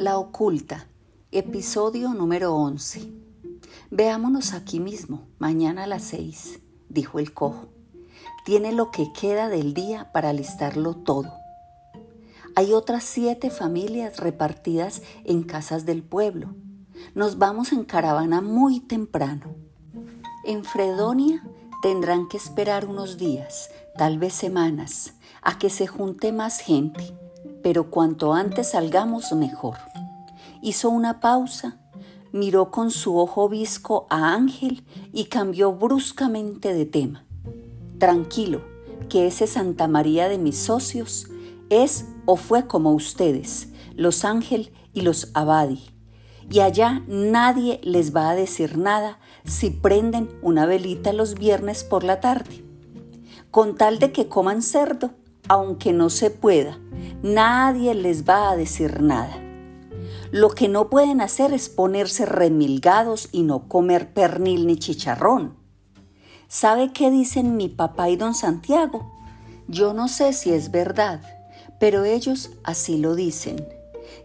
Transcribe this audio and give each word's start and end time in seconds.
La 0.00 0.16
oculta, 0.16 0.86
episodio 1.30 2.14
número 2.14 2.54
11. 2.54 3.12
Veámonos 3.90 4.54
aquí 4.54 4.80
mismo, 4.80 5.28
mañana 5.38 5.84
a 5.84 5.86
las 5.86 6.04
seis, 6.04 6.60
dijo 6.88 7.18
el 7.18 7.34
cojo. 7.34 7.68
Tiene 8.46 8.72
lo 8.72 8.90
que 8.90 9.12
queda 9.12 9.50
del 9.50 9.74
día 9.74 10.10
para 10.10 10.32
listarlo 10.32 10.94
todo. 10.94 11.30
Hay 12.56 12.72
otras 12.72 13.04
siete 13.04 13.50
familias 13.50 14.16
repartidas 14.16 15.02
en 15.24 15.42
casas 15.42 15.84
del 15.84 16.02
pueblo. 16.02 16.54
Nos 17.14 17.36
vamos 17.36 17.70
en 17.70 17.84
caravana 17.84 18.40
muy 18.40 18.80
temprano. 18.80 19.54
En 20.46 20.64
Fredonia 20.64 21.46
tendrán 21.82 22.26
que 22.26 22.38
esperar 22.38 22.86
unos 22.86 23.18
días, 23.18 23.68
tal 23.98 24.18
vez 24.18 24.32
semanas, 24.32 25.12
a 25.42 25.58
que 25.58 25.68
se 25.68 25.86
junte 25.86 26.32
más 26.32 26.60
gente, 26.60 27.12
pero 27.62 27.90
cuanto 27.90 28.32
antes 28.32 28.70
salgamos 28.70 29.32
mejor. 29.32 29.76
Hizo 30.62 30.90
una 30.90 31.20
pausa, 31.20 31.78
miró 32.32 32.70
con 32.70 32.90
su 32.90 33.16
ojo 33.18 33.48
visco 33.48 34.06
a 34.10 34.34
Ángel 34.34 34.84
y 35.12 35.24
cambió 35.24 35.72
bruscamente 35.72 36.74
de 36.74 36.86
tema. 36.86 37.24
Tranquilo, 37.98 38.62
que 39.08 39.26
ese 39.26 39.46
Santa 39.46 39.88
María 39.88 40.28
de 40.28 40.38
mis 40.38 40.56
socios 40.56 41.28
es 41.68 42.06
o 42.26 42.36
fue 42.36 42.66
como 42.66 42.92
ustedes, 42.92 43.68
los 43.94 44.24
Ángel 44.24 44.72
y 44.92 45.02
los 45.02 45.30
Abadi. 45.34 45.90
Y 46.50 46.60
allá 46.60 47.04
nadie 47.06 47.80
les 47.84 48.14
va 48.14 48.30
a 48.30 48.34
decir 48.34 48.76
nada 48.76 49.18
si 49.44 49.70
prenden 49.70 50.28
una 50.42 50.66
velita 50.66 51.12
los 51.12 51.34
viernes 51.34 51.84
por 51.84 52.02
la 52.02 52.20
tarde. 52.20 52.64
Con 53.50 53.76
tal 53.76 53.98
de 53.98 54.12
que 54.12 54.28
coman 54.28 54.62
cerdo, 54.62 55.12
aunque 55.50 55.92
no 55.92 56.10
se 56.10 56.30
pueda, 56.30 56.78
nadie 57.24 57.92
les 57.96 58.22
va 58.22 58.52
a 58.52 58.56
decir 58.56 59.02
nada. 59.02 59.36
Lo 60.30 60.50
que 60.50 60.68
no 60.68 60.88
pueden 60.88 61.20
hacer 61.20 61.52
es 61.52 61.68
ponerse 61.68 62.24
remilgados 62.24 63.28
y 63.32 63.42
no 63.42 63.66
comer 63.66 64.14
pernil 64.14 64.68
ni 64.68 64.76
chicharrón. 64.76 65.56
¿Sabe 66.46 66.92
qué 66.92 67.10
dicen 67.10 67.56
mi 67.56 67.68
papá 67.68 68.10
y 68.10 68.14
don 68.14 68.32
Santiago? 68.32 69.12
Yo 69.66 69.92
no 69.92 70.06
sé 70.06 70.34
si 70.34 70.52
es 70.52 70.70
verdad, 70.70 71.20
pero 71.80 72.04
ellos 72.04 72.52
así 72.62 72.98
lo 72.98 73.16
dicen, 73.16 73.66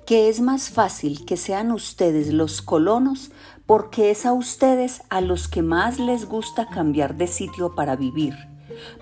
que 0.05 0.29
es 0.29 0.41
más 0.41 0.69
fácil 0.69 1.25
que 1.25 1.37
sean 1.37 1.71
ustedes 1.71 2.31
los 2.33 2.61
colonos 2.61 3.31
porque 3.65 4.11
es 4.11 4.27
a 4.27 4.33
ustedes 4.33 5.01
a 5.09 5.21
los 5.21 5.47
que 5.47 5.63
más 5.63 5.97
les 5.97 6.27
gusta 6.27 6.67
cambiar 6.67 7.15
de 7.15 7.25
sitio 7.25 7.73
para 7.73 7.95
vivir, 7.95 8.35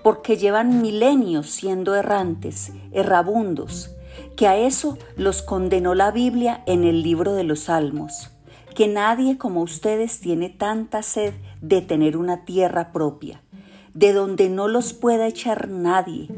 porque 0.02 0.36
llevan 0.36 0.82
milenios 0.82 1.50
siendo 1.50 1.94
errantes, 1.94 2.72
errabundos, 2.92 3.90
que 4.36 4.46
a 4.46 4.56
eso 4.56 4.98
los 5.16 5.42
condenó 5.42 5.94
la 5.94 6.10
Biblia 6.10 6.62
en 6.66 6.84
el 6.84 7.02
libro 7.02 7.34
de 7.34 7.44
los 7.44 7.60
Salmos, 7.60 8.30
que 8.74 8.88
nadie 8.88 9.38
como 9.38 9.62
ustedes 9.62 10.20
tiene 10.20 10.50
tanta 10.50 11.02
sed 11.02 11.34
de 11.60 11.80
tener 11.80 12.16
una 12.16 12.44
tierra 12.44 12.92
propia, 12.92 13.42
de 13.94 14.12
donde 14.12 14.48
no 14.48 14.68
los 14.68 14.92
pueda 14.92 15.26
echar 15.26 15.68
nadie, 15.68 16.28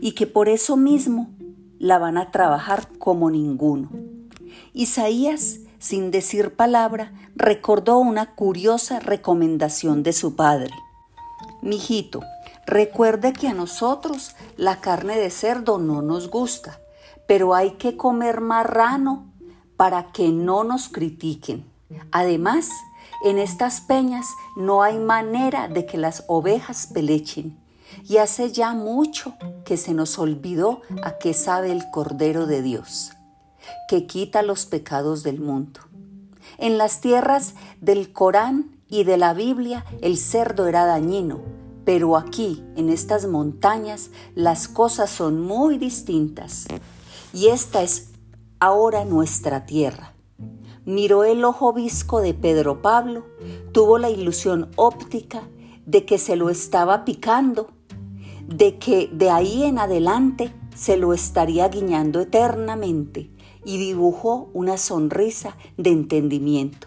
y 0.00 0.12
que 0.12 0.26
por 0.26 0.48
eso 0.48 0.76
mismo 0.76 1.30
la 1.78 1.98
van 1.98 2.16
a 2.16 2.30
trabajar 2.30 2.88
como 2.98 3.30
ninguno. 3.30 3.90
Isaías, 4.72 5.60
sin 5.78 6.10
decir 6.10 6.54
palabra, 6.54 7.12
recordó 7.36 7.98
una 7.98 8.34
curiosa 8.34 9.00
recomendación 9.00 10.02
de 10.02 10.12
su 10.12 10.34
padre. 10.34 10.70
Mijito, 11.60 12.22
recuerde 12.66 13.32
que 13.32 13.48
a 13.48 13.54
nosotros 13.54 14.34
la 14.56 14.80
carne 14.80 15.18
de 15.18 15.30
cerdo 15.30 15.78
no 15.78 16.02
nos 16.02 16.30
gusta, 16.30 16.80
pero 17.26 17.54
hay 17.54 17.72
que 17.72 17.96
comer 17.96 18.40
marrano 18.40 19.26
para 19.76 20.12
que 20.12 20.28
no 20.28 20.64
nos 20.64 20.88
critiquen. 20.88 21.64
Además, 22.12 22.68
en 23.24 23.38
estas 23.38 23.80
peñas 23.80 24.26
no 24.56 24.82
hay 24.82 24.98
manera 24.98 25.68
de 25.68 25.86
que 25.86 25.98
las 25.98 26.24
ovejas 26.28 26.88
pelechen. 26.92 27.58
Y 28.04 28.16
hace 28.16 28.50
ya 28.50 28.72
mucho 28.72 29.34
que 29.64 29.76
se 29.76 29.94
nos 29.94 30.18
olvidó 30.18 30.82
a 31.02 31.18
qué 31.18 31.32
sabe 31.32 31.70
el 31.70 31.90
Cordero 31.90 32.46
de 32.46 32.60
Dios, 32.60 33.12
que 33.88 34.06
quita 34.06 34.42
los 34.42 34.66
pecados 34.66 35.22
del 35.22 35.40
mundo. 35.40 35.80
En 36.58 36.76
las 36.76 37.00
tierras 37.00 37.54
del 37.80 38.12
Corán 38.12 38.76
y 38.88 39.04
de 39.04 39.16
la 39.16 39.32
Biblia 39.32 39.84
el 40.02 40.18
cerdo 40.18 40.66
era 40.66 40.86
dañino, 40.86 41.40
pero 41.84 42.16
aquí, 42.16 42.62
en 42.76 42.88
estas 42.88 43.26
montañas, 43.26 44.10
las 44.34 44.68
cosas 44.68 45.10
son 45.10 45.40
muy 45.40 45.78
distintas 45.78 46.66
y 47.32 47.48
esta 47.48 47.82
es 47.82 48.10
ahora 48.60 49.04
nuestra 49.04 49.66
tierra. 49.66 50.14
Miró 50.86 51.24
el 51.24 51.44
ojo 51.44 51.72
visco 51.72 52.20
de 52.20 52.34
Pedro 52.34 52.82
Pablo, 52.82 53.24
tuvo 53.72 53.98
la 53.98 54.10
ilusión 54.10 54.70
óptica 54.76 55.42
de 55.86 56.04
que 56.04 56.18
se 56.18 56.36
lo 56.36 56.50
estaba 56.50 57.04
picando, 57.04 57.68
de 58.46 58.78
que 58.78 59.08
de 59.12 59.30
ahí 59.30 59.64
en 59.64 59.78
adelante 59.78 60.52
se 60.74 60.96
lo 60.96 61.12
estaría 61.12 61.68
guiñando 61.68 62.20
eternamente 62.20 63.30
y 63.64 63.78
dibujó 63.78 64.50
una 64.52 64.76
sonrisa 64.76 65.56
de 65.76 65.90
entendimiento. 65.90 66.86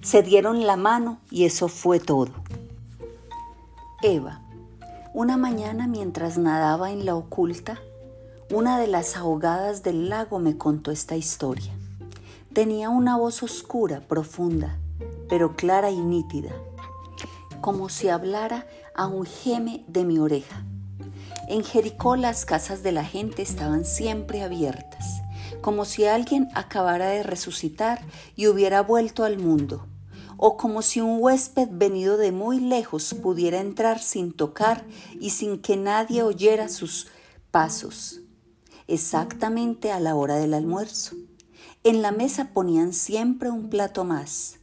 Se 0.00 0.22
dieron 0.22 0.66
la 0.66 0.76
mano 0.76 1.20
y 1.30 1.44
eso 1.44 1.68
fue 1.68 2.00
todo. 2.00 2.32
Eva, 4.06 4.42
una 5.14 5.38
mañana 5.38 5.86
mientras 5.86 6.36
nadaba 6.36 6.90
en 6.90 7.06
la 7.06 7.14
oculta, 7.14 7.80
una 8.52 8.78
de 8.78 8.86
las 8.86 9.16
ahogadas 9.16 9.82
del 9.82 10.10
lago 10.10 10.38
me 10.38 10.58
contó 10.58 10.90
esta 10.90 11.16
historia. 11.16 11.72
Tenía 12.52 12.90
una 12.90 13.16
voz 13.16 13.42
oscura, 13.42 14.00
profunda, 14.06 14.76
pero 15.30 15.56
clara 15.56 15.90
y 15.90 16.00
nítida, 16.00 16.50
como 17.62 17.88
si 17.88 18.10
hablara 18.10 18.66
a 18.94 19.06
un 19.06 19.24
geme 19.24 19.86
de 19.88 20.04
mi 20.04 20.18
oreja. 20.18 20.66
En 21.48 21.64
Jericó 21.64 22.16
las 22.16 22.44
casas 22.44 22.82
de 22.82 22.92
la 22.92 23.04
gente 23.06 23.40
estaban 23.40 23.86
siempre 23.86 24.42
abiertas, 24.42 25.22
como 25.62 25.86
si 25.86 26.04
alguien 26.04 26.50
acabara 26.52 27.08
de 27.08 27.22
resucitar 27.22 28.02
y 28.36 28.48
hubiera 28.48 28.82
vuelto 28.82 29.24
al 29.24 29.38
mundo, 29.38 29.86
o 30.36 30.56
como 30.56 30.82
si 30.82 31.00
un 31.00 31.18
huésped 31.20 31.68
venido 31.70 32.16
de 32.16 32.32
muy 32.32 32.60
lejos 32.60 33.14
pudiera 33.14 33.60
entrar 33.60 34.00
sin 34.00 34.32
tocar 34.32 34.84
y 35.20 35.30
sin 35.30 35.60
que 35.60 35.76
nadie 35.76 36.22
oyera 36.22 36.68
sus 36.68 37.08
pasos 37.50 38.20
exactamente 38.86 39.92
a 39.92 40.00
la 40.00 40.14
hora 40.14 40.36
del 40.36 40.54
almuerzo. 40.54 41.16
En 41.82 42.02
la 42.02 42.12
mesa 42.12 42.50
ponían 42.52 42.92
siempre 42.92 43.50
un 43.50 43.68
plato 43.68 44.04
más, 44.04 44.58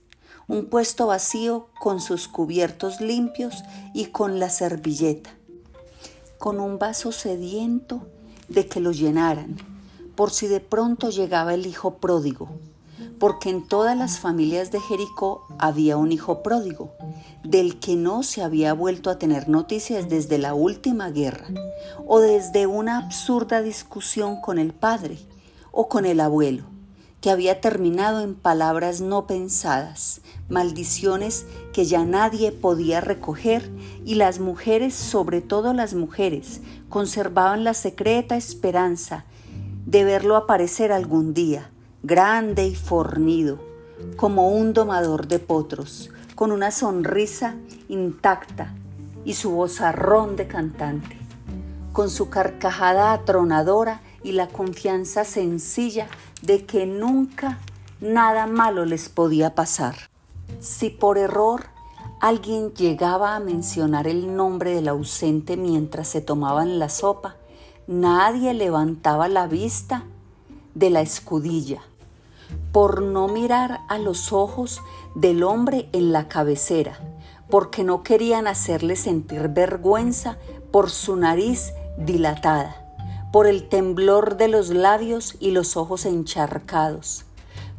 un 0.48 0.68
puesto 0.68 1.08
vacío 1.08 1.70
con 1.80 2.02
sus 2.02 2.28
cubiertos 2.28 3.02
limpios 3.02 3.64
y 3.94 4.06
con 4.08 4.40
la 4.40 4.50
servilleta, 4.50 5.32
con 6.38 6.60
un 6.60 6.80
vaso 6.80 7.12
sediento 7.12 8.08
de 8.48 8.68
que 8.68 8.80
lo 8.80 8.92
llenaran, 8.92 9.58
por 10.16 10.32
si 10.32 10.48
de 10.48 10.60
pronto 10.60 11.10
llegaba 11.10 11.54
el 11.54 11.66
hijo 11.66 11.98
pródigo, 11.98 12.50
porque 13.20 13.50
en 13.50 13.68
todas 13.68 13.98
las 13.98 14.20
familias 14.20 14.72
de 14.72 14.80
Jericó 14.80 15.46
había 15.58 15.98
un 15.98 16.12
hijo 16.12 16.44
pródigo, 16.44 16.92
del 17.44 17.80
que 17.80 17.96
no 17.96 18.24
se 18.24 18.42
había 18.42 18.74
vuelto 18.74 19.10
a 19.10 19.18
tener 19.18 19.50
noticias 19.50 20.10
desde 20.10 20.38
la 20.38 20.54
última 20.54 21.10
guerra, 21.10 21.48
o 22.08 22.20
desde 22.20 22.68
una 22.68 22.98
absurda 22.98 23.62
discusión 23.62 24.42
con 24.42 24.58
el 24.58 24.74
padre 24.74 25.18
o 25.72 25.88
con 25.88 26.06
el 26.06 26.20
abuelo, 26.20 26.64
que 27.22 27.30
había 27.30 27.62
terminado 27.62 28.22
en 28.22 28.36
palabras 28.36 29.00
no 29.00 29.28
pensadas, 29.28 30.22
maldiciones 30.50 31.46
que 31.72 31.86
ya 31.86 32.04
nadie 32.04 32.52
podía 32.52 33.00
recoger 33.00 33.70
y 34.04 34.16
las 34.16 34.40
mujeres, 34.40 34.96
sobre 34.96 35.42
todo 35.42 35.74
las 35.74 35.94
mujeres, 35.94 36.62
conservaban 36.90 37.64
la 37.64 37.74
secreta 37.74 38.36
esperanza 38.36 39.26
de 39.86 40.04
verlo 40.04 40.36
aparecer 40.36 40.92
algún 40.92 41.34
día, 41.34 41.70
grande 42.04 42.66
y 42.66 42.74
fornido, 42.74 43.60
como 44.16 44.50
un 44.50 44.74
domador 44.74 45.28
de 45.28 45.38
potros, 45.38 46.10
con 46.34 46.52
una 46.52 46.72
sonrisa 46.72 47.56
intacta 47.90 48.74
y 49.24 49.36
su 49.36 49.52
vozarrón 49.52 50.36
de 50.36 50.48
cantante, 50.48 51.16
con 51.94 52.10
su 52.10 52.30
carcajada 52.30 53.14
atronadora 53.14 54.02
y 54.24 54.32
la 54.32 54.48
confianza 54.48 55.26
sencilla 55.26 56.08
de 56.42 56.66
que 56.66 56.88
nunca 56.88 57.60
nada 58.00 58.48
malo 58.48 58.86
les 58.86 59.08
podía 59.08 59.54
pasar. 59.54 59.96
Si 60.60 60.90
por 60.90 61.20
error 61.20 61.66
alguien 62.20 62.74
llegaba 62.74 63.36
a 63.36 63.40
mencionar 63.40 64.08
el 64.08 64.36
nombre 64.36 64.74
del 64.74 64.88
ausente 64.88 65.56
mientras 65.56 66.08
se 66.08 66.22
tomaban 66.22 66.80
la 66.80 66.90
sopa, 66.90 67.36
nadie 67.86 68.56
levantaba 68.56 69.28
la 69.28 69.46
vista 69.46 70.04
de 70.74 70.90
la 70.90 71.02
escudilla 71.02 71.84
por 72.72 73.02
no 73.02 73.28
mirar 73.28 73.82
a 73.90 73.98
los 73.98 74.32
ojos 74.32 74.82
del 75.16 75.44
hombre 75.44 75.90
en 75.92 76.12
la 76.12 76.28
cabecera, 76.28 77.00
porque 77.50 77.84
no 77.84 78.02
querían 78.04 78.48
hacerle 78.48 78.96
sentir 78.96 79.50
vergüenza 79.50 80.38
por 80.72 80.90
su 80.90 81.18
nariz 81.18 81.74
dilatada, 81.98 82.78
por 83.32 83.46
el 83.46 83.68
temblor 83.68 84.38
de 84.38 84.48
los 84.48 84.70
labios 84.70 85.36
y 85.40 85.52
los 85.52 85.76
ojos 85.78 86.06
encharcados, 86.06 87.26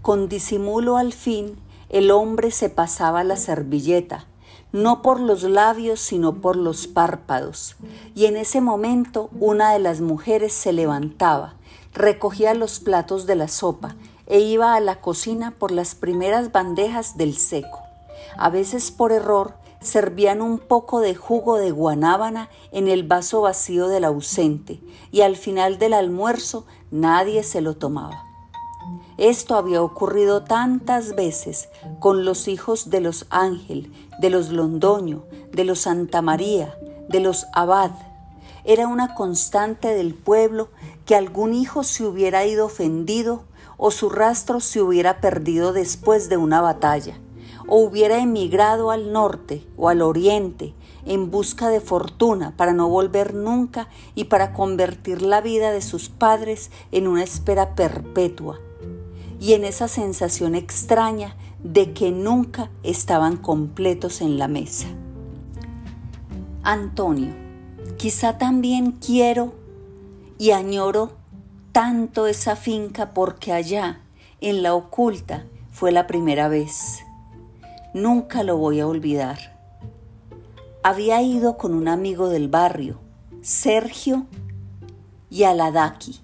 Con 0.02 0.28
disimulo 0.28 0.96
al 0.96 1.12
fin, 1.12 1.56
el 1.88 2.10
hombre 2.10 2.50
se 2.50 2.68
pasaba 2.68 3.22
la 3.22 3.36
servilleta, 3.36 4.26
no 4.72 5.00
por 5.00 5.20
los 5.20 5.44
labios, 5.44 6.00
sino 6.00 6.40
por 6.40 6.56
los 6.56 6.86
párpados. 6.86 7.76
Y 8.14 8.24
en 8.24 8.36
ese 8.36 8.60
momento 8.60 9.30
una 9.38 9.72
de 9.72 9.78
las 9.78 10.00
mujeres 10.00 10.52
se 10.52 10.72
levantaba, 10.72 11.54
recogía 11.94 12.54
los 12.54 12.80
platos 12.80 13.26
de 13.26 13.36
la 13.36 13.48
sopa 13.48 13.94
e 14.32 14.40
iba 14.40 14.74
a 14.74 14.80
la 14.80 14.98
cocina 14.98 15.50
por 15.50 15.72
las 15.72 15.94
primeras 15.94 16.52
bandejas 16.52 17.18
del 17.18 17.36
seco. 17.36 17.82
A 18.38 18.48
veces 18.48 18.90
por 18.90 19.12
error 19.12 19.56
servían 19.82 20.40
un 20.40 20.58
poco 20.58 21.00
de 21.00 21.14
jugo 21.14 21.58
de 21.58 21.70
guanábana 21.70 22.48
en 22.70 22.88
el 22.88 23.06
vaso 23.06 23.42
vacío 23.42 23.88
del 23.88 24.04
ausente 24.04 24.80
y 25.10 25.20
al 25.20 25.36
final 25.36 25.78
del 25.78 25.92
almuerzo 25.92 26.64
nadie 26.90 27.42
se 27.42 27.60
lo 27.60 27.76
tomaba. 27.76 28.24
Esto 29.18 29.54
había 29.54 29.82
ocurrido 29.82 30.44
tantas 30.44 31.14
veces 31.14 31.68
con 32.00 32.24
los 32.24 32.48
hijos 32.48 32.88
de 32.88 33.02
los 33.02 33.26
Ángel, 33.28 33.92
de 34.18 34.30
los 34.30 34.48
Londoño, 34.48 35.24
de 35.52 35.64
los 35.64 35.80
Santa 35.80 36.22
María, 36.22 36.74
de 37.06 37.20
los 37.20 37.48
Abad. 37.52 37.90
Era 38.64 38.88
una 38.88 39.14
constante 39.14 39.88
del 39.88 40.14
pueblo 40.14 40.70
que 41.04 41.16
algún 41.16 41.52
hijo 41.52 41.84
se 41.84 42.06
hubiera 42.06 42.46
ido 42.46 42.64
ofendido 42.64 43.44
o 43.84 43.90
su 43.90 44.10
rastro 44.10 44.60
se 44.60 44.80
hubiera 44.80 45.20
perdido 45.20 45.72
después 45.72 46.28
de 46.28 46.36
una 46.36 46.60
batalla, 46.60 47.18
o 47.66 47.78
hubiera 47.78 48.20
emigrado 48.20 48.92
al 48.92 49.12
norte 49.12 49.66
o 49.76 49.88
al 49.88 50.02
oriente 50.02 50.72
en 51.04 51.32
busca 51.32 51.68
de 51.68 51.80
fortuna 51.80 52.56
para 52.56 52.74
no 52.74 52.88
volver 52.88 53.34
nunca 53.34 53.88
y 54.14 54.24
para 54.24 54.52
convertir 54.52 55.20
la 55.20 55.40
vida 55.40 55.72
de 55.72 55.82
sus 55.82 56.10
padres 56.10 56.70
en 56.92 57.08
una 57.08 57.24
espera 57.24 57.74
perpetua 57.74 58.60
y 59.40 59.54
en 59.54 59.64
esa 59.64 59.88
sensación 59.88 60.54
extraña 60.54 61.34
de 61.64 61.92
que 61.92 62.12
nunca 62.12 62.70
estaban 62.84 63.36
completos 63.36 64.20
en 64.20 64.38
la 64.38 64.46
mesa. 64.46 64.86
Antonio, 66.62 67.34
quizá 67.96 68.38
también 68.38 68.92
quiero 68.92 69.54
y 70.38 70.52
añoro 70.52 71.21
tanto 71.72 72.26
esa 72.26 72.56
finca 72.56 73.12
porque 73.14 73.52
allá, 73.52 74.00
en 74.40 74.62
la 74.62 74.74
oculta, 74.74 75.46
fue 75.70 75.90
la 75.90 76.06
primera 76.06 76.48
vez. 76.48 77.00
Nunca 77.94 78.42
lo 78.42 78.56
voy 78.56 78.80
a 78.80 78.86
olvidar. 78.86 79.58
Había 80.82 81.22
ido 81.22 81.56
con 81.56 81.74
un 81.74 81.88
amigo 81.88 82.28
del 82.28 82.48
barrio, 82.48 83.00
Sergio 83.42 84.26
y 85.30 85.44
Aladaki 85.44 86.20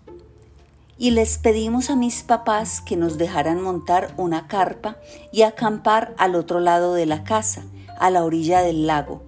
y 0.99 1.13
les 1.13 1.39
pedimos 1.39 1.91
a 1.91 1.97
mis 1.97 2.25
papás 2.25 2.81
que 2.81 2.97
nos 2.97 3.19
dejaran 3.19 3.63
montar 3.63 4.13
una 4.17 4.49
carpa 4.49 4.97
y 5.31 5.43
acampar 5.43 6.15
al 6.19 6.35
otro 6.35 6.59
lado 6.59 6.95
de 6.95 7.07
la 7.07 7.23
casa, 7.23 7.63
a 8.01 8.11
la 8.11 8.25
orilla 8.25 8.63
del 8.63 8.87
lago, 8.87 9.23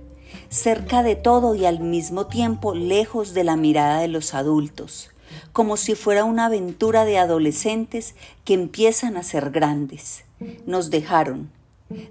cerca 0.48 1.04
de 1.04 1.14
todo 1.14 1.54
y 1.54 1.64
al 1.64 1.78
mismo 1.78 2.26
tiempo 2.26 2.74
lejos 2.74 3.34
de 3.34 3.44
la 3.44 3.56
mirada 3.56 4.00
de 4.00 4.08
los 4.08 4.34
adultos, 4.34 5.09
como 5.52 5.76
si 5.76 5.94
fuera 5.94 6.24
una 6.24 6.46
aventura 6.46 7.04
de 7.04 7.18
adolescentes 7.18 8.14
que 8.44 8.54
empiezan 8.54 9.16
a 9.16 9.22
ser 9.22 9.50
grandes. 9.50 10.24
Nos 10.66 10.90
dejaron. 10.90 11.50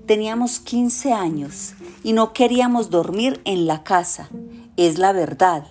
Teníamos 0.06 0.60
15 0.60 1.14
años 1.14 1.74
y 2.04 2.14
no 2.14 2.34
queríamos 2.34 2.90
dormir 2.90 3.40
en 3.46 3.66
la 3.66 3.84
casa, 3.84 4.30
es 4.76 4.98
la 4.98 5.14
verdad. 5.14 5.66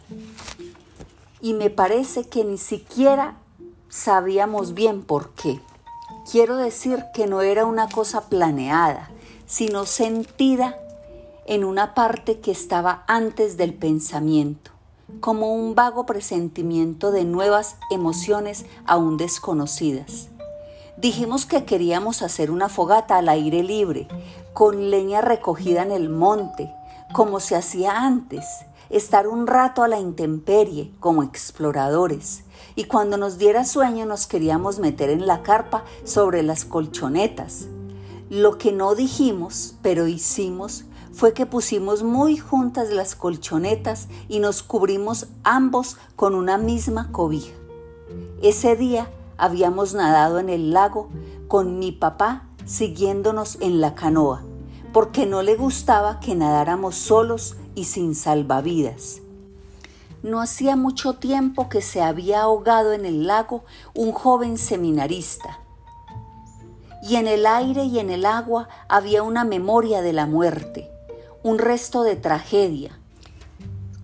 Y 1.41 1.53
me 1.53 1.69
parece 1.69 2.25
que 2.25 2.43
ni 2.43 2.57
siquiera 2.57 3.37
sabíamos 3.91 4.75
bien 4.75 5.03
por 5.03 5.35
qué. 5.35 5.61
Quiero 6.31 6.57
decir 6.57 7.05
que 7.15 7.27
no 7.27 7.43
era 7.43 7.67
una 7.67 7.89
cosa 7.89 8.29
planeada, 8.29 9.11
sino 9.47 9.85
sentida 9.87 10.79
en 11.47 11.65
una 11.65 11.95
parte 11.95 12.41
que 12.41 12.51
estaba 12.51 13.05
antes 13.07 13.57
del 13.57 13.73
pensamiento, 13.75 14.71
como 15.21 15.55
un 15.55 15.75
vago 15.75 16.07
presentimiento 16.07 17.11
de 17.11 17.25
nuevas 17.25 17.77
emociones 17.91 18.67
aún 18.87 19.17
desconocidas. 19.17 20.29
Dijimos 20.97 21.47
que 21.47 21.65
queríamos 21.65 22.23
hacer 22.23 22.51
una 22.51 22.69
fogata 22.69 23.19
al 23.19 23.29
aire 23.29 23.63
libre, 23.63 24.09
con 24.53 24.91
leña 24.91 25.21
recogida 25.21 25.83
en 25.83 25.93
el 25.93 26.09
monte, 26.09 26.73
como 27.13 27.41
se 27.41 27.57
hacía 27.57 28.03
antes, 28.03 28.45
estar 28.91 29.29
un 29.29 29.47
rato 29.47 29.83
a 29.83 29.89
la 29.89 30.01
intemperie 30.01 30.93
como 31.01 31.23
exploradores 31.23 32.45
y 32.75 32.85
cuando 32.85 33.17
nos 33.17 33.39
diera 33.39 33.65
sueño 33.65 34.07
nos 34.07 34.27
queríamos 34.27 34.79
meter 34.79 35.11
en 35.11 35.27
la 35.27 35.43
carpa 35.43 35.85
sobre 36.05 36.43
las 36.43 36.65
colchonetas. 36.65 37.67
Lo 38.31 38.59
que 38.59 38.73
no 38.73 38.95
dijimos, 38.95 39.75
pero 39.83 40.07
hicimos, 40.07 40.85
fue 41.19 41.33
que 41.33 41.47
pusimos 41.47 42.05
muy 42.05 42.37
juntas 42.37 42.91
las 42.91 43.17
colchonetas 43.17 44.07
y 44.29 44.39
nos 44.39 44.63
cubrimos 44.63 45.27
ambos 45.43 45.97
con 46.15 46.37
una 46.37 46.59
misma 46.59 47.11
cobija. 47.11 47.57
Ese 48.41 48.77
día 48.77 49.11
habíamos 49.37 49.95
nadado 49.95 50.39
en 50.39 50.49
el 50.49 50.71
lago 50.71 51.09
con 51.49 51.81
mi 51.81 51.91
papá 51.91 52.45
siguiéndonos 52.67 53.59
en 53.61 53.81
la 53.81 53.97
canoa, 53.97 54.45
porque 54.93 55.27
no 55.27 55.43
le 55.43 55.57
gustaba 55.57 56.21
que 56.21 56.37
nadáramos 56.37 56.95
solos 56.95 57.57
y 57.75 57.87
sin 57.87 58.15
salvavidas. 58.15 59.21
No 60.23 60.41
hacía 60.41 60.77
mucho 60.77 61.15
tiempo 61.15 61.69
que 61.69 61.83
se 61.83 62.01
había 62.01 62.43
ahogado 62.43 62.93
en 62.93 63.05
el 63.05 63.27
lago 63.27 63.65
un 63.93 64.13
joven 64.13 64.57
seminarista. 64.57 65.59
Y 67.03 67.17
en 67.17 67.27
el 67.27 67.45
aire 67.45 67.83
y 67.83 67.99
en 67.99 68.11
el 68.11 68.25
agua 68.25 68.69
había 68.89 69.25
una 69.25 69.43
memoria 69.43 70.01
de 70.01 70.13
la 70.13 70.27
muerte, 70.27 70.93
un 71.43 71.59
resto 71.59 72.03
de 72.03 72.17
tragedia, 72.17 72.99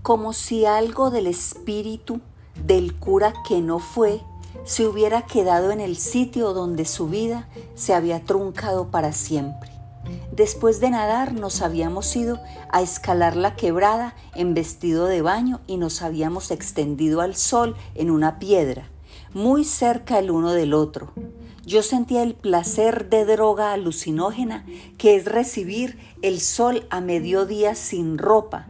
como 0.03 0.33
si 0.33 0.67
algo 0.67 1.11
del 1.11 1.27
espíritu 1.27 2.21
del 2.65 2.95
cura 2.95 3.35
que 3.47 3.61
no 3.61 3.79
fue 3.79 4.21
se 4.65 4.87
hubiera 4.87 5.23
quedado 5.23 5.73
en 5.73 5.81
el 5.81 5.97
sitio 5.97 6.55
donde 6.55 6.85
su 6.85 7.09
vida 7.09 7.49
se 7.75 7.93
había 7.93 8.25
truncado 8.25 8.91
para 8.91 9.13
siempre. 9.13 9.71
Después 10.33 10.81
de 10.81 10.91
nadar 10.91 11.33
nos 11.33 11.61
habíamos 11.61 12.15
ido 12.15 12.39
a 12.71 12.83
escalar 12.83 13.37
la 13.37 13.57
quebrada 13.57 14.15
en 14.35 14.55
vestido 14.55 15.07
de 15.07 15.23
baño 15.23 15.61
y 15.67 15.77
nos 15.77 16.03
habíamos 16.03 16.51
extendido 16.51 17.21
al 17.21 17.35
sol 17.37 17.75
en 17.95 18.11
una 18.11 18.39
piedra, 18.39 18.89
muy 19.33 19.65
cerca 19.65 20.19
el 20.19 20.31
uno 20.31 20.53
del 20.53 20.75
otro. 20.75 21.13
Yo 21.67 21.83
sentía 21.83 22.23
el 22.23 22.35
placer 22.35 23.09
de 23.09 23.25
droga 23.25 23.73
alucinógena 23.73 24.67
que 24.99 25.17
es 25.17 25.25
recibir 25.25 25.99
el 26.21 26.41
sol 26.41 26.87
a 26.91 27.01
mediodía 27.01 27.75
sin 27.75 28.19
ropa, 28.19 28.67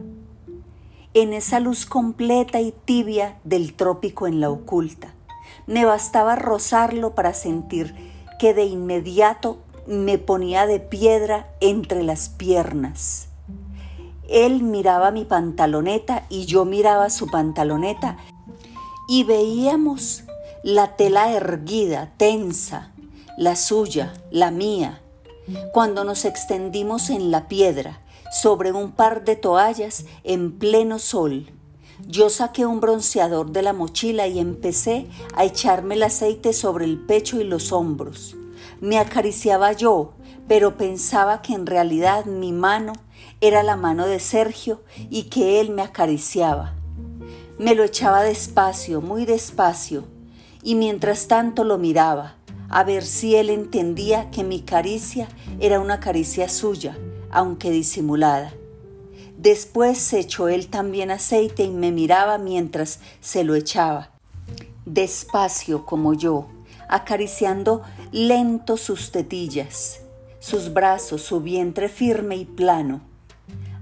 en 1.13 1.33
esa 1.33 1.59
luz 1.59 1.85
completa 1.85 2.61
y 2.61 2.73
tibia 2.73 3.37
del 3.43 3.73
trópico 3.73 4.27
en 4.27 4.39
la 4.39 4.49
oculta. 4.49 5.13
Me 5.67 5.85
bastaba 5.85 6.35
rozarlo 6.35 7.15
para 7.15 7.33
sentir 7.33 7.95
que 8.39 8.53
de 8.53 8.65
inmediato 8.65 9.59
me 9.87 10.17
ponía 10.17 10.65
de 10.65 10.79
piedra 10.79 11.49
entre 11.61 12.03
las 12.03 12.29
piernas. 12.29 13.27
Él 14.27 14.63
miraba 14.63 15.11
mi 15.11 15.25
pantaloneta 15.25 16.25
y 16.29 16.45
yo 16.45 16.65
miraba 16.65 17.09
su 17.09 17.27
pantaloneta 17.27 18.17
y 19.07 19.23
veíamos 19.23 20.24
la 20.65 20.95
tela 20.95 21.31
erguida, 21.31 22.11
tensa, 22.17 22.91
la 23.37 23.55
suya, 23.55 24.15
la 24.31 24.49
mía, 24.49 24.99
cuando 25.71 26.03
nos 26.03 26.25
extendimos 26.25 27.11
en 27.11 27.29
la 27.29 27.47
piedra 27.47 28.01
sobre 28.31 28.71
un 28.71 28.91
par 28.91 29.25
de 29.25 29.35
toallas 29.35 30.05
en 30.23 30.57
pleno 30.57 30.97
sol. 30.97 31.51
Yo 32.07 32.31
saqué 32.31 32.65
un 32.65 32.79
bronceador 32.79 33.51
de 33.51 33.61
la 33.61 33.73
mochila 33.73 34.25
y 34.25 34.39
empecé 34.39 35.05
a 35.35 35.45
echarme 35.45 35.93
el 35.93 36.01
aceite 36.01 36.51
sobre 36.51 36.85
el 36.85 36.97
pecho 36.97 37.39
y 37.39 37.43
los 37.43 37.71
hombros. 37.71 38.35
Me 38.81 38.97
acariciaba 38.97 39.71
yo, 39.71 40.13
pero 40.47 40.77
pensaba 40.77 41.43
que 41.43 41.53
en 41.53 41.67
realidad 41.67 42.25
mi 42.25 42.51
mano 42.51 42.93
era 43.39 43.61
la 43.61 43.75
mano 43.75 44.07
de 44.07 44.19
Sergio 44.19 44.81
y 45.11 45.25
que 45.25 45.59
él 45.59 45.69
me 45.69 45.83
acariciaba. 45.83 46.73
Me 47.59 47.75
lo 47.75 47.83
echaba 47.83 48.23
despacio, 48.23 48.99
muy 48.99 49.25
despacio, 49.25 50.14
y 50.65 50.73
mientras 50.73 51.27
tanto 51.27 51.63
lo 51.63 51.77
miraba, 51.77 52.35
a 52.69 52.83
ver 52.83 53.05
si 53.05 53.35
él 53.35 53.51
entendía 53.51 54.31
que 54.31 54.43
mi 54.43 54.61
caricia 54.61 55.29
era 55.59 55.79
una 55.79 55.99
caricia 55.99 56.49
suya, 56.49 56.97
aunque 57.29 57.69
disimulada. 57.69 58.51
Después 59.37 59.99
se 59.99 60.19
echó 60.19 60.49
él 60.49 60.67
también 60.67 61.11
aceite 61.11 61.63
y 61.63 61.69
me 61.69 61.91
miraba 61.91 62.39
mientras 62.39 62.99
se 63.21 63.43
lo 63.43 63.53
echaba, 63.53 64.09
despacio 64.85 65.85
como 65.85 66.15
yo, 66.15 66.47
acariciando 66.89 67.83
lento 68.11 68.75
sus 68.75 69.11
tetillas, 69.11 70.01
sus 70.39 70.73
brazos, 70.73 71.21
su 71.21 71.41
vientre 71.41 71.89
firme 71.89 72.37
y 72.37 72.45
plano. 72.45 73.01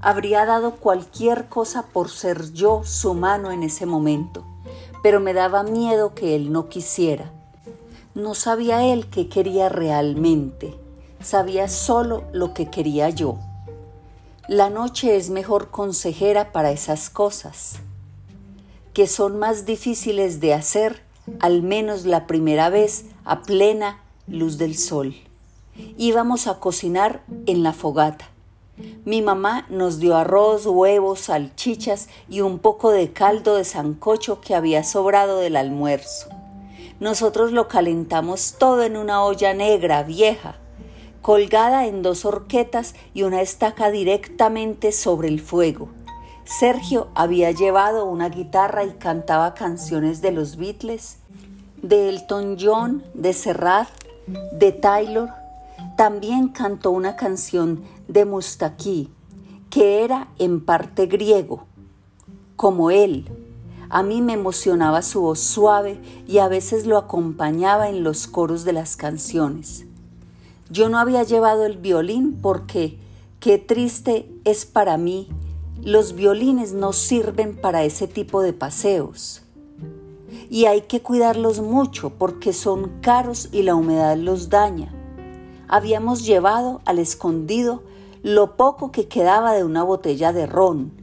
Habría 0.01 0.45
dado 0.45 0.75
cualquier 0.75 1.45
cosa 1.47 1.83
por 1.93 2.09
ser 2.09 2.51
yo 2.51 2.81
su 2.83 3.13
mano 3.13 3.51
en 3.51 3.63
ese 3.63 3.85
momento, 3.85 4.45
pero 5.03 5.19
me 5.19 5.33
daba 5.33 5.61
miedo 5.61 6.15
que 6.15 6.35
él 6.35 6.51
no 6.51 6.69
quisiera. 6.69 7.31
No 8.15 8.33
sabía 8.33 8.83
él 8.85 9.07
qué 9.11 9.27
quería 9.27 9.69
realmente, 9.69 10.73
sabía 11.21 11.67
solo 11.67 12.23
lo 12.31 12.55
que 12.55 12.71
quería 12.71 13.09
yo. 13.09 13.37
La 14.47 14.69
noche 14.69 15.15
es 15.15 15.29
mejor 15.29 15.69
consejera 15.69 16.51
para 16.51 16.71
esas 16.71 17.09
cosas, 17.09 17.75
que 18.93 19.07
son 19.07 19.37
más 19.37 19.65
difíciles 19.65 20.39
de 20.39 20.53
hacer, 20.53 21.03
al 21.39 21.61
menos 21.61 22.05
la 22.05 22.25
primera 22.25 22.69
vez, 22.69 23.05
a 23.25 23.43
plena 23.43 24.01
luz 24.27 24.57
del 24.57 24.77
sol. 24.77 25.15
Íbamos 25.97 26.47
a 26.47 26.59
cocinar 26.59 27.23
en 27.45 27.63
la 27.63 27.73
fogata. 27.73 28.32
Mi 29.05 29.21
mamá 29.21 29.65
nos 29.69 29.99
dio 29.99 30.15
arroz, 30.15 30.65
huevos, 30.65 31.19
salchichas 31.21 32.07
y 32.29 32.39
un 32.39 32.59
poco 32.59 32.91
de 32.91 33.11
caldo 33.11 33.57
de 33.57 33.65
sancocho 33.65 34.39
que 34.39 34.55
había 34.55 34.85
sobrado 34.85 35.39
del 35.39 35.57
almuerzo. 35.57 36.29
Nosotros 37.01 37.51
lo 37.51 37.67
calentamos 37.67 38.55
todo 38.57 38.83
en 38.83 38.95
una 38.95 39.21
olla 39.23 39.53
negra, 39.53 40.03
vieja, 40.03 40.55
colgada 41.21 41.85
en 41.85 42.01
dos 42.01 42.23
horquetas 42.23 42.95
y 43.13 43.23
una 43.23 43.41
estaca 43.41 43.91
directamente 43.91 44.93
sobre 44.93 45.27
el 45.27 45.41
fuego. 45.41 45.89
Sergio 46.45 47.09
había 47.13 47.51
llevado 47.51 48.05
una 48.05 48.29
guitarra 48.29 48.85
y 48.85 48.91
cantaba 48.91 49.53
canciones 49.53 50.21
de 50.21 50.31
los 50.31 50.55
Beatles, 50.55 51.17
de 51.81 52.07
Elton 52.07 52.55
John, 52.57 53.03
de 53.13 53.33
Serrat, 53.33 53.89
de 54.53 54.71
Taylor. 54.71 55.29
También 55.97 56.47
cantó 56.49 56.91
una 56.91 57.17
canción 57.17 57.83
de 58.07 58.25
Mustaki, 58.25 59.09
que 59.69 60.03
era 60.03 60.29
en 60.39 60.61
parte 60.61 61.05
griego, 61.07 61.65
como 62.55 62.91
él, 62.91 63.27
a 63.93 64.01
mí 64.01 64.23
me 64.23 64.33
emocionaba 64.33 65.03
su 65.03 65.21
voz 65.21 65.39
suave 65.39 65.99
y 66.27 66.39
a 66.39 66.47
veces 66.47 66.87
lo 66.87 66.97
acompañaba 66.97 67.89
en 67.89 68.03
los 68.03 68.25
coros 68.25 68.63
de 68.63 68.73
las 68.73 68.95
canciones. 68.97 69.85
Yo 70.71 70.89
no 70.89 70.97
había 70.97 71.21
llevado 71.21 71.67
el 71.67 71.77
violín 71.77 72.39
porque, 72.41 72.97
qué 73.39 73.59
triste 73.59 74.27
es 74.45 74.65
para 74.65 74.97
mí, 74.97 75.29
los 75.79 76.15
violines 76.15 76.73
no 76.73 76.91
sirven 76.91 77.55
para 77.55 77.83
ese 77.83 78.07
tipo 78.07 78.41
de 78.41 78.53
paseos. 78.53 79.43
Y 80.49 80.65
hay 80.65 80.81
que 80.81 81.03
cuidarlos 81.03 81.61
mucho 81.61 82.09
porque 82.09 82.51
son 82.51 82.99
caros 83.01 83.49
y 83.51 83.61
la 83.61 83.75
humedad 83.75 84.17
los 84.17 84.49
daña. 84.49 84.91
Habíamos 85.67 86.25
llevado 86.25 86.81
al 86.85 86.97
escondido 86.97 87.83
lo 88.23 88.55
poco 88.55 88.93
que 88.93 89.09
quedaba 89.09 89.51
de 89.53 89.65
una 89.65 89.83
botella 89.83 90.31
de 90.31 90.45
ron 90.45 90.93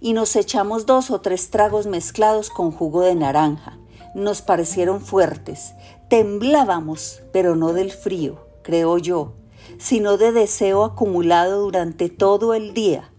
y 0.00 0.14
nos 0.14 0.34
echamos 0.34 0.86
dos 0.86 1.10
o 1.10 1.20
tres 1.20 1.50
tragos 1.50 1.86
mezclados 1.86 2.48
con 2.48 2.70
jugo 2.70 3.02
de 3.02 3.14
naranja. 3.14 3.78
Nos 4.14 4.40
parecieron 4.40 5.02
fuertes. 5.02 5.74
Temblábamos, 6.08 7.22
pero 7.32 7.54
no 7.54 7.74
del 7.74 7.90
frío, 7.90 8.46
creo 8.62 8.96
yo, 8.96 9.34
sino 9.78 10.16
de 10.16 10.32
deseo 10.32 10.84
acumulado 10.84 11.60
durante 11.60 12.08
todo 12.08 12.54
el 12.54 12.72
día. 12.72 13.10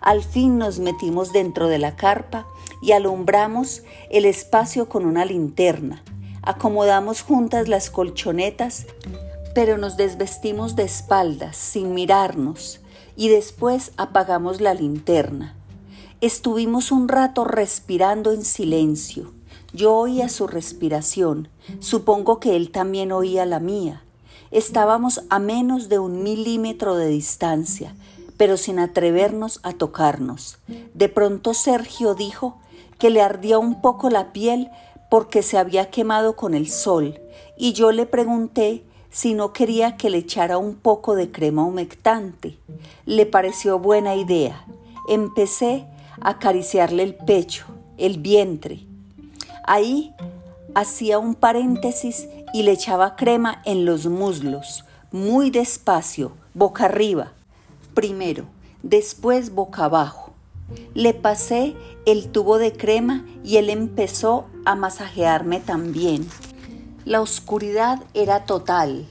Al 0.00 0.22
fin 0.22 0.58
nos 0.58 0.78
metimos 0.78 1.32
dentro 1.32 1.66
de 1.66 1.80
la 1.80 1.96
carpa 1.96 2.46
y 2.82 2.92
alumbramos 2.92 3.82
el 4.10 4.26
espacio 4.26 4.88
con 4.88 5.06
una 5.06 5.24
linterna. 5.24 6.04
Acomodamos 6.42 7.22
juntas 7.22 7.66
las 7.66 7.90
colchonetas, 7.90 8.86
pero 9.56 9.76
nos 9.76 9.96
desvestimos 9.96 10.76
de 10.76 10.84
espaldas, 10.84 11.56
sin 11.56 11.94
mirarnos, 11.94 12.81
y 13.16 13.28
después 13.28 13.92
apagamos 13.96 14.60
la 14.60 14.74
linterna. 14.74 15.54
Estuvimos 16.20 16.92
un 16.92 17.08
rato 17.08 17.44
respirando 17.44 18.32
en 18.32 18.44
silencio. 18.44 19.32
Yo 19.72 19.94
oía 19.94 20.28
su 20.28 20.46
respiración. 20.46 21.48
Supongo 21.80 22.38
que 22.38 22.56
él 22.56 22.70
también 22.70 23.10
oía 23.10 23.46
la 23.46 23.58
mía. 23.58 24.04
Estábamos 24.50 25.22
a 25.30 25.38
menos 25.38 25.88
de 25.88 25.98
un 25.98 26.22
milímetro 26.22 26.94
de 26.94 27.08
distancia, 27.08 27.94
pero 28.36 28.56
sin 28.56 28.78
atrevernos 28.78 29.60
a 29.62 29.72
tocarnos. 29.72 30.58
De 30.94 31.08
pronto 31.08 31.54
Sergio 31.54 32.14
dijo 32.14 32.58
que 32.98 33.10
le 33.10 33.22
ardía 33.22 33.58
un 33.58 33.80
poco 33.80 34.10
la 34.10 34.32
piel 34.32 34.70
porque 35.10 35.42
se 35.42 35.58
había 35.58 35.90
quemado 35.90 36.36
con 36.36 36.54
el 36.54 36.68
sol, 36.68 37.18
y 37.56 37.72
yo 37.72 37.92
le 37.92 38.06
pregunté 38.06 38.84
si 39.12 39.34
no 39.34 39.52
quería 39.52 39.96
que 39.96 40.10
le 40.10 40.18
echara 40.18 40.58
un 40.58 40.74
poco 40.74 41.14
de 41.14 41.30
crema 41.30 41.64
humectante. 41.64 42.58
Le 43.06 43.26
pareció 43.26 43.78
buena 43.78 44.16
idea. 44.16 44.64
Empecé 45.08 45.86
acariciarle 46.20 47.02
el 47.02 47.14
pecho, 47.14 47.66
el 47.98 48.18
vientre. 48.18 48.80
Ahí 49.64 50.14
hacía 50.74 51.18
un 51.18 51.34
paréntesis 51.34 52.28
y 52.52 52.62
le 52.62 52.72
echaba 52.72 53.16
crema 53.16 53.62
en 53.64 53.84
los 53.84 54.06
muslos, 54.06 54.84
muy 55.10 55.50
despacio, 55.50 56.32
boca 56.54 56.86
arriba. 56.86 57.32
Primero, 57.94 58.44
después 58.82 59.54
boca 59.54 59.84
abajo. 59.84 60.32
Le 60.94 61.12
pasé 61.12 61.74
el 62.06 62.28
tubo 62.30 62.58
de 62.58 62.72
crema 62.72 63.24
y 63.44 63.58
él 63.58 63.68
empezó 63.68 64.46
a 64.64 64.74
masajearme 64.74 65.60
también. 65.60 66.26
La 67.04 67.20
oscuridad 67.20 68.00
era 68.14 68.44
total. 68.44 69.08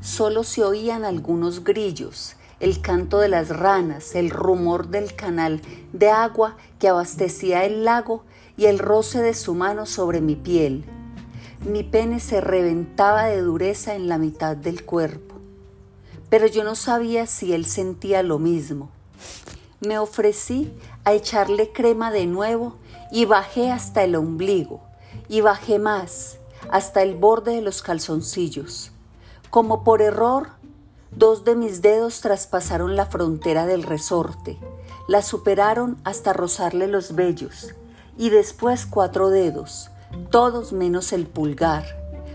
Solo 0.00 0.44
se 0.44 0.64
oían 0.64 1.04
algunos 1.04 1.62
grillos 1.62 2.36
el 2.58 2.80
canto 2.80 3.18
de 3.18 3.28
las 3.28 3.50
ranas, 3.50 4.14
el 4.14 4.30
rumor 4.30 4.88
del 4.88 5.14
canal 5.14 5.60
de 5.92 6.08
agua 6.08 6.56
que 6.78 6.88
abastecía 6.88 7.64
el 7.64 7.84
lago 7.84 8.24
y 8.56 8.64
el 8.64 8.78
roce 8.78 9.20
de 9.20 9.34
su 9.34 9.54
mano 9.54 9.84
sobre 9.84 10.22
mi 10.22 10.36
piel. 10.36 10.84
Mi 11.66 11.82
pene 11.82 12.18
se 12.18 12.40
reventaba 12.40 13.24
de 13.24 13.42
dureza 13.42 13.94
en 13.94 14.08
la 14.08 14.16
mitad 14.16 14.56
del 14.56 14.84
cuerpo, 14.84 15.34
pero 16.30 16.46
yo 16.46 16.64
no 16.64 16.76
sabía 16.76 17.26
si 17.26 17.52
él 17.52 17.66
sentía 17.66 18.22
lo 18.22 18.38
mismo. 18.38 18.88
Me 19.80 19.98
ofrecí 19.98 20.72
a 21.04 21.12
echarle 21.12 21.72
crema 21.72 22.10
de 22.10 22.26
nuevo 22.26 22.76
y 23.12 23.26
bajé 23.26 23.70
hasta 23.70 24.02
el 24.02 24.14
ombligo 24.14 24.80
y 25.28 25.42
bajé 25.42 25.78
más, 25.78 26.38
hasta 26.70 27.02
el 27.02 27.16
borde 27.16 27.54
de 27.54 27.60
los 27.62 27.82
calzoncillos. 27.82 28.92
Como 29.50 29.84
por 29.84 30.02
error, 30.02 30.56
Dos 31.16 31.44
de 31.44 31.54
mis 31.54 31.80
dedos 31.80 32.20
traspasaron 32.20 32.94
la 32.94 33.06
frontera 33.06 33.64
del 33.64 33.84
resorte, 33.84 34.58
la 35.08 35.22
superaron 35.22 35.96
hasta 36.04 36.34
rozarle 36.34 36.88
los 36.88 37.14
vellos, 37.14 37.74
y 38.18 38.28
después 38.28 38.84
cuatro 38.84 39.30
dedos, 39.30 39.88
todos 40.30 40.74
menos 40.74 41.14
el 41.14 41.26
pulgar, 41.26 41.86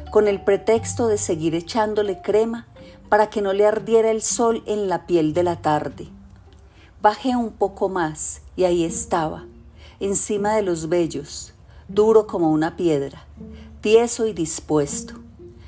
con 0.09 0.27
el 0.27 0.43
pretexto 0.43 1.07
de 1.07 1.19
seguir 1.19 1.53
echándole 1.53 2.23
crema 2.23 2.65
para 3.07 3.29
que 3.29 3.43
no 3.43 3.53
le 3.53 3.67
ardiera 3.67 4.09
el 4.09 4.23
sol 4.23 4.63
en 4.65 4.89
la 4.89 5.05
piel 5.05 5.33
de 5.33 5.43
la 5.43 5.61
tarde. 5.61 6.07
Bajé 7.03 7.35
un 7.35 7.51
poco 7.51 7.87
más 7.87 8.41
y 8.55 8.63
ahí 8.63 8.83
estaba, 8.83 9.45
encima 9.99 10.55
de 10.55 10.63
los 10.63 10.89
vellos, 10.89 11.53
duro 11.87 12.25
como 12.25 12.51
una 12.51 12.77
piedra, 12.77 13.27
tieso 13.81 14.27
y 14.27 14.33
dispuesto. 14.33 15.15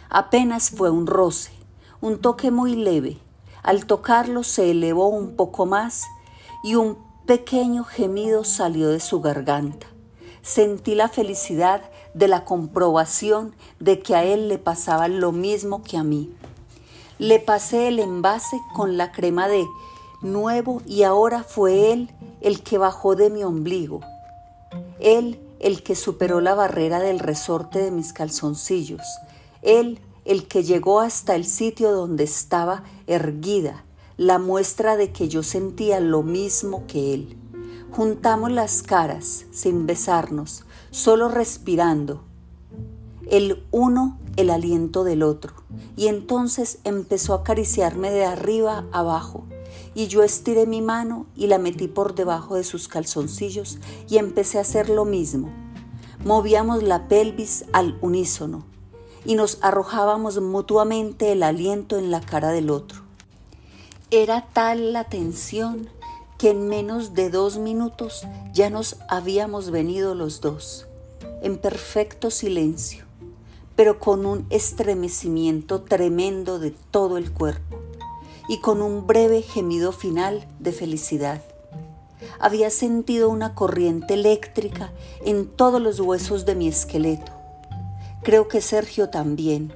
Apenas 0.10 0.70
fue 0.70 0.90
un 0.90 1.08
roce, 1.08 1.52
un 2.00 2.20
toque 2.20 2.52
muy 2.52 2.76
leve. 2.76 3.18
Al 3.64 3.86
tocarlo 3.86 4.44
se 4.44 4.72
elevó 4.72 5.08
un 5.08 5.36
poco 5.36 5.66
más 5.66 6.04
y 6.64 6.76
un 6.76 6.98
pequeño 7.26 7.84
gemido 7.84 8.44
salió 8.44 8.90
de 8.90 9.00
su 9.00 9.22
garganta. 9.22 9.88
Sentí 10.44 10.94
la 10.94 11.10
felicidad 11.10 11.82
de 12.14 12.28
la 12.28 12.46
comprobación 12.46 13.56
de 13.80 14.00
que 14.00 14.16
a 14.16 14.24
él 14.24 14.50
le 14.50 14.60
pasaba 14.60 15.08
lo 15.08 15.32
mismo 15.32 15.82
que 15.82 15.98
a 15.98 16.04
mí. 16.04 16.32
Le 17.18 17.40
pasé 17.40 17.88
el 17.88 18.00
envase 18.00 18.58
con 18.76 18.98
la 18.98 19.12
crema 19.12 19.48
de 19.48 19.66
nuevo 20.22 20.82
y 20.86 21.04
ahora 21.04 21.44
fue 21.44 21.92
él 21.92 22.12
el 22.42 22.62
que 22.62 22.78
bajó 22.78 23.16
de 23.16 23.30
mi 23.30 23.44
ombligo. 23.44 24.02
Él 25.00 25.40
el 25.64 25.82
que 25.82 25.96
superó 25.96 26.42
la 26.42 26.54
barrera 26.54 27.00
del 27.00 27.20
resorte 27.20 27.80
de 27.80 27.90
mis 27.90 28.12
calzoncillos. 28.12 29.02
Él 29.62 30.00
el 30.26 30.48
que 30.48 30.64
llegó 30.64 31.00
hasta 31.00 31.36
el 31.36 31.46
sitio 31.46 31.94
donde 31.94 32.26
estaba 32.26 32.84
erguida, 33.08 33.86
la 34.18 34.40
muestra 34.40 34.98
de 34.98 35.12
que 35.12 35.30
yo 35.30 35.42
sentía 35.42 36.02
lo 36.02 36.22
mismo 36.22 36.86
que 36.86 37.14
él. 37.14 37.38
Juntamos 37.92 38.52
las 38.52 38.84
caras 38.84 39.46
sin 39.52 39.88
besarnos, 39.88 40.66
solo 40.92 41.30
respirando, 41.30 42.24
el 43.30 43.64
uno 43.72 44.20
el 44.36 44.50
aliento 44.50 45.04
del 45.04 45.24
otro, 45.24 45.54
y 45.96 46.08
entonces 46.08 46.80
empezó 46.84 47.34
a 47.34 47.38
acariciarme 47.38 48.12
de 48.12 48.26
arriba 48.26 48.86
abajo, 48.92 49.46
y 49.96 50.08
yo 50.08 50.24
estiré 50.24 50.66
mi 50.66 50.82
mano 50.82 51.26
y 51.36 51.48
la 51.48 51.58
metí 51.58 51.88
por 51.88 52.16
debajo 52.16 52.56
de 52.56 52.64
sus 52.64 52.88
calzoncillos 52.88 53.78
y 54.10 54.18
empecé 54.18 54.58
a 54.58 54.62
hacer 54.62 54.90
lo 54.90 55.06
mismo. 55.06 55.50
Movíamos 56.26 56.84
la 56.84 57.08
pelvis 57.08 57.66
al 57.74 57.98
unísono, 58.02 58.64
y 59.26 59.36
nos 59.36 59.58
arrojábamos 59.62 60.42
mutuamente 60.42 61.32
el 61.32 61.44
aliento 61.44 61.98
en 61.98 62.12
la 62.12 62.22
cara 62.22 62.50
del 62.50 62.70
otro. 62.70 63.02
Era 64.12 64.48
tal 64.54 64.94
la 64.94 65.06
tensión 65.06 65.90
que 66.38 66.52
en 66.52 66.68
menos 66.68 67.14
de 67.14 67.30
dos 67.30 67.58
minutos 67.58 68.24
ya 68.54 68.70
nos 68.70 68.98
habíamos 69.10 69.72
venido 69.72 70.14
los 70.14 70.42
dos, 70.42 70.88
en 71.42 71.58
perfecto 71.58 72.32
silencio. 72.32 73.06
pero 73.76 74.00
con 74.00 74.28
un 74.28 74.46
estremecimiento 74.52 75.82
tremendo 75.82 76.60
de 76.60 76.70
todo 76.92 77.18
el 77.18 77.32
cuerpo 77.32 77.73
y 78.48 78.60
con 78.60 78.82
un 78.82 79.08
breve 79.08 79.42
gemido 79.42 79.92
final 79.92 80.46
de 80.60 80.72
felicidad. 80.72 81.42
Había 82.40 82.70
sentido 82.70 83.30
una 83.30 83.56
corriente 83.56 84.14
eléctrica 84.14 84.92
en 85.26 85.48
todos 85.48 85.82
los 85.82 86.00
huesos 86.00 86.46
de 86.46 86.56
mi 86.56 86.68
esqueleto. 86.68 87.32
Creo 88.24 88.48
que 88.48 88.62
Sergio 88.62 89.10
también. 89.10 89.74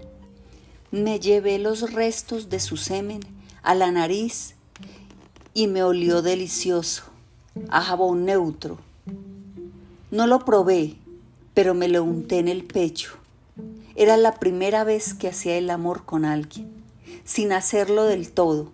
Me 0.92 1.20
llevé 1.20 1.60
los 1.60 1.94
restos 1.94 2.50
de 2.50 2.60
su 2.60 2.78
semen 2.78 3.20
a 3.62 3.76
la 3.76 3.92
nariz 3.92 4.56
y 5.54 5.68
me 5.68 5.84
olió 5.84 6.22
delicioso, 6.22 7.04
a 7.70 7.82
jabón 7.82 8.26
neutro. 8.26 8.78
No 10.12 10.28
lo 10.28 10.46
probé, 10.46 10.96
pero 11.54 11.74
me 11.74 11.88
lo 11.88 12.04
unté 12.04 12.40
en 12.40 12.48
el 12.48 12.64
pecho. 12.64 13.18
Era 13.96 14.16
la 14.16 14.36
primera 14.36 14.84
vez 14.84 15.14
que 15.14 15.28
hacía 15.28 15.58
el 15.58 15.70
amor 15.70 16.06
con 16.06 16.24
alguien, 16.24 16.77
sin 17.28 17.52
hacerlo 17.52 18.06
del 18.06 18.32
todo. 18.32 18.72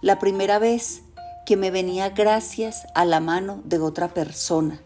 La 0.00 0.18
primera 0.20 0.60
vez 0.60 1.02
que 1.44 1.56
me 1.56 1.70
venía 1.70 2.10
gracias 2.10 2.86
a 2.94 3.04
la 3.04 3.18
mano 3.18 3.60
de 3.64 3.80
otra 3.80 4.14
persona. 4.14 4.80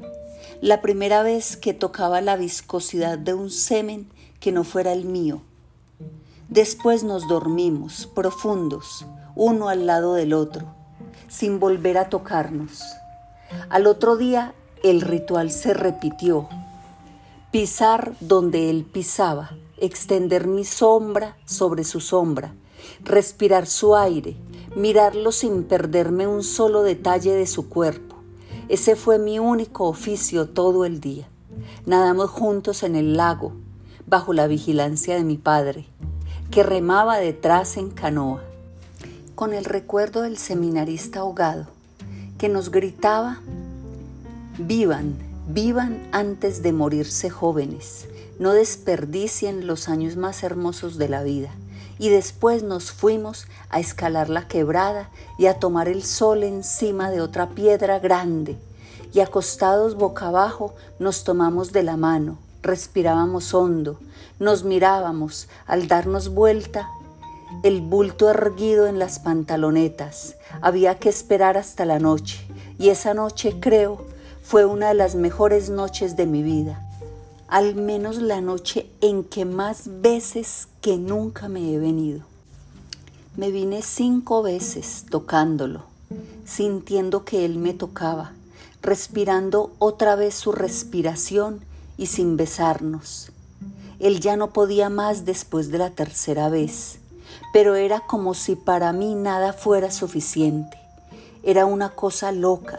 La 0.63 0.81
primera 0.81 1.23
vez 1.23 1.57
que 1.57 1.75
tocaba 1.75 2.23
la 2.23 2.37
viscosidad 2.37 3.19
de 3.19 3.35
un 3.35 3.51
semen 3.51 4.09
que 4.41 4.53
no 4.53 4.65
fuera 4.65 4.93
el 4.93 5.05
mío. 5.05 5.43
Después 6.49 7.05
nos 7.05 7.29
dormimos, 7.29 8.09
profundos, 8.15 9.07
uno 9.37 9.69
al 9.69 9.87
lado 9.87 10.15
del 10.15 10.33
otro, 10.33 10.67
sin 11.29 11.61
volver 11.61 11.99
a 11.99 12.09
tocarnos. 12.09 12.83
Al 13.69 13.87
otro 13.87 14.17
día 14.17 14.55
el 14.83 15.03
ritual 15.03 15.51
se 15.51 15.75
repitió. 15.75 16.49
Pisar 17.51 18.15
donde 18.21 18.71
él 18.71 18.87
pisaba, 18.91 19.51
extender 19.77 20.47
mi 20.47 20.65
sombra 20.65 21.37
sobre 21.45 21.85
su 21.85 22.01
sombra, 22.01 22.55
respirar 23.03 23.67
su 23.67 23.97
aire, 23.97 24.37
mirarlo 24.77 25.33
sin 25.33 25.65
perderme 25.65 26.27
un 26.27 26.43
solo 26.43 26.83
detalle 26.83 27.35
de 27.35 27.47
su 27.47 27.69
cuerpo. 27.69 28.17
Ese 28.69 28.95
fue 28.95 29.19
mi 29.19 29.39
único 29.39 29.87
oficio 29.89 30.49
todo 30.49 30.85
el 30.85 31.01
día. 31.01 31.29
Nadamos 31.87 32.31
juntos 32.31 32.83
en 32.83 32.95
el 32.95 33.17
lago, 33.17 33.53
bajo 34.07 34.33
la 34.33 34.47
vigilancia 34.47 35.17
de 35.17 35.25
mi 35.25 35.39
padre, 35.39 35.87
que 36.51 36.63
remaba 36.63 37.19
detrás 37.19 37.77
en 37.77 37.91
canoa, 37.91 38.43
con 39.35 39.55
el 39.55 39.65
recuerdo 39.65 40.23
del 40.23 40.37
seminarista 40.37 41.21
ahogado, 41.21 41.67
que 42.39 42.49
nos 42.49 42.71
gritaba, 42.71 43.41
vivan, 44.59 45.17
vivan 45.49 46.09
antes 46.13 46.63
de 46.63 46.73
morirse 46.73 47.31
jóvenes, 47.31 48.07
no 48.39 48.53
desperdicien 48.53 49.67
los 49.67 49.89
años 49.89 50.17
más 50.17 50.43
hermosos 50.43 50.97
de 50.97 51.09
la 51.09 51.23
vida. 51.23 51.51
Y 52.01 52.09
después 52.09 52.63
nos 52.63 52.93
fuimos 52.93 53.47
a 53.69 53.79
escalar 53.79 54.31
la 54.31 54.49
quebrada 54.49 55.11
y 55.39 55.47
a 55.47 55.59
tomar 55.59 55.87
el 55.87 56.03
sol 56.03 56.45
encima 56.45 57.11
de 57.11 57.21
otra 57.21 57.51
piedra 57.51 57.99
grande. 57.99 58.57
Y 59.13 59.21
acostados 59.21 59.97
boca 59.97 60.29
abajo 60.29 60.75
nos 60.99 61.25
tomamos 61.25 61.73
de 61.73 61.83
la 61.83 61.99
mano, 61.99 62.39
respirábamos 62.63 63.53
hondo, 63.53 64.01
nos 64.39 64.65
mirábamos 64.65 65.49
al 65.67 65.89
darnos 65.89 66.31
vuelta, 66.31 66.89
el 67.63 67.83
bulto 67.83 68.31
erguido 68.31 68.87
en 68.87 68.99
las 68.99 69.19
pantalonetas. 69.19 70.37
Había 70.63 70.99
que 70.99 71.11
esperar 71.11 71.59
hasta 71.59 71.85
la 71.85 71.99
noche, 71.99 72.41
y 72.79 72.89
esa 72.89 73.13
noche 73.13 73.61
creo 73.61 74.07
fue 74.43 74.65
una 74.65 74.89
de 74.89 74.95
las 74.95 75.17
mejores 75.17 75.69
noches 75.69 76.17
de 76.17 76.25
mi 76.25 76.43
vida, 76.43 76.83
al 77.51 77.75
menos 77.75 78.19
la 78.23 78.41
noche 78.41 78.89
en 79.01 79.25
que 79.25 79.45
más 79.45 80.01
veces 80.01 80.69
que 80.81 80.97
nunca 80.97 81.49
me 81.49 81.75
he 81.75 81.79
venido. 81.81 82.21
Me 83.37 83.51
vine 83.51 83.83
cinco 83.83 84.43
veces 84.43 85.07
tocándolo, 85.11 85.83
sintiendo 86.45 87.25
que 87.25 87.45
él 87.45 87.59
me 87.59 87.75
tocaba, 87.75 88.35
respirando 88.83 89.73
otra 89.81 90.15
vez 90.15 90.37
su 90.37 90.53
respiración 90.53 91.61
y 91.99 92.07
sin 92.07 92.37
besarnos. 92.37 93.33
Él 93.99 94.21
ya 94.21 94.37
no 94.37 94.53
podía 94.53 94.89
más 94.89 95.25
después 95.25 95.73
de 95.73 95.79
la 95.79 95.91
tercera 95.91 96.51
vez, 96.51 97.01
pero 97.53 97.75
era 97.75 98.07
como 98.07 98.35
si 98.35 98.55
para 98.55 98.93
mí 98.93 99.17
nada 99.17 99.53
fuera 99.53 99.91
suficiente. 99.91 100.79
Era 101.43 101.67
una 101.67 101.89
cosa 101.91 102.31
loca, 102.31 102.79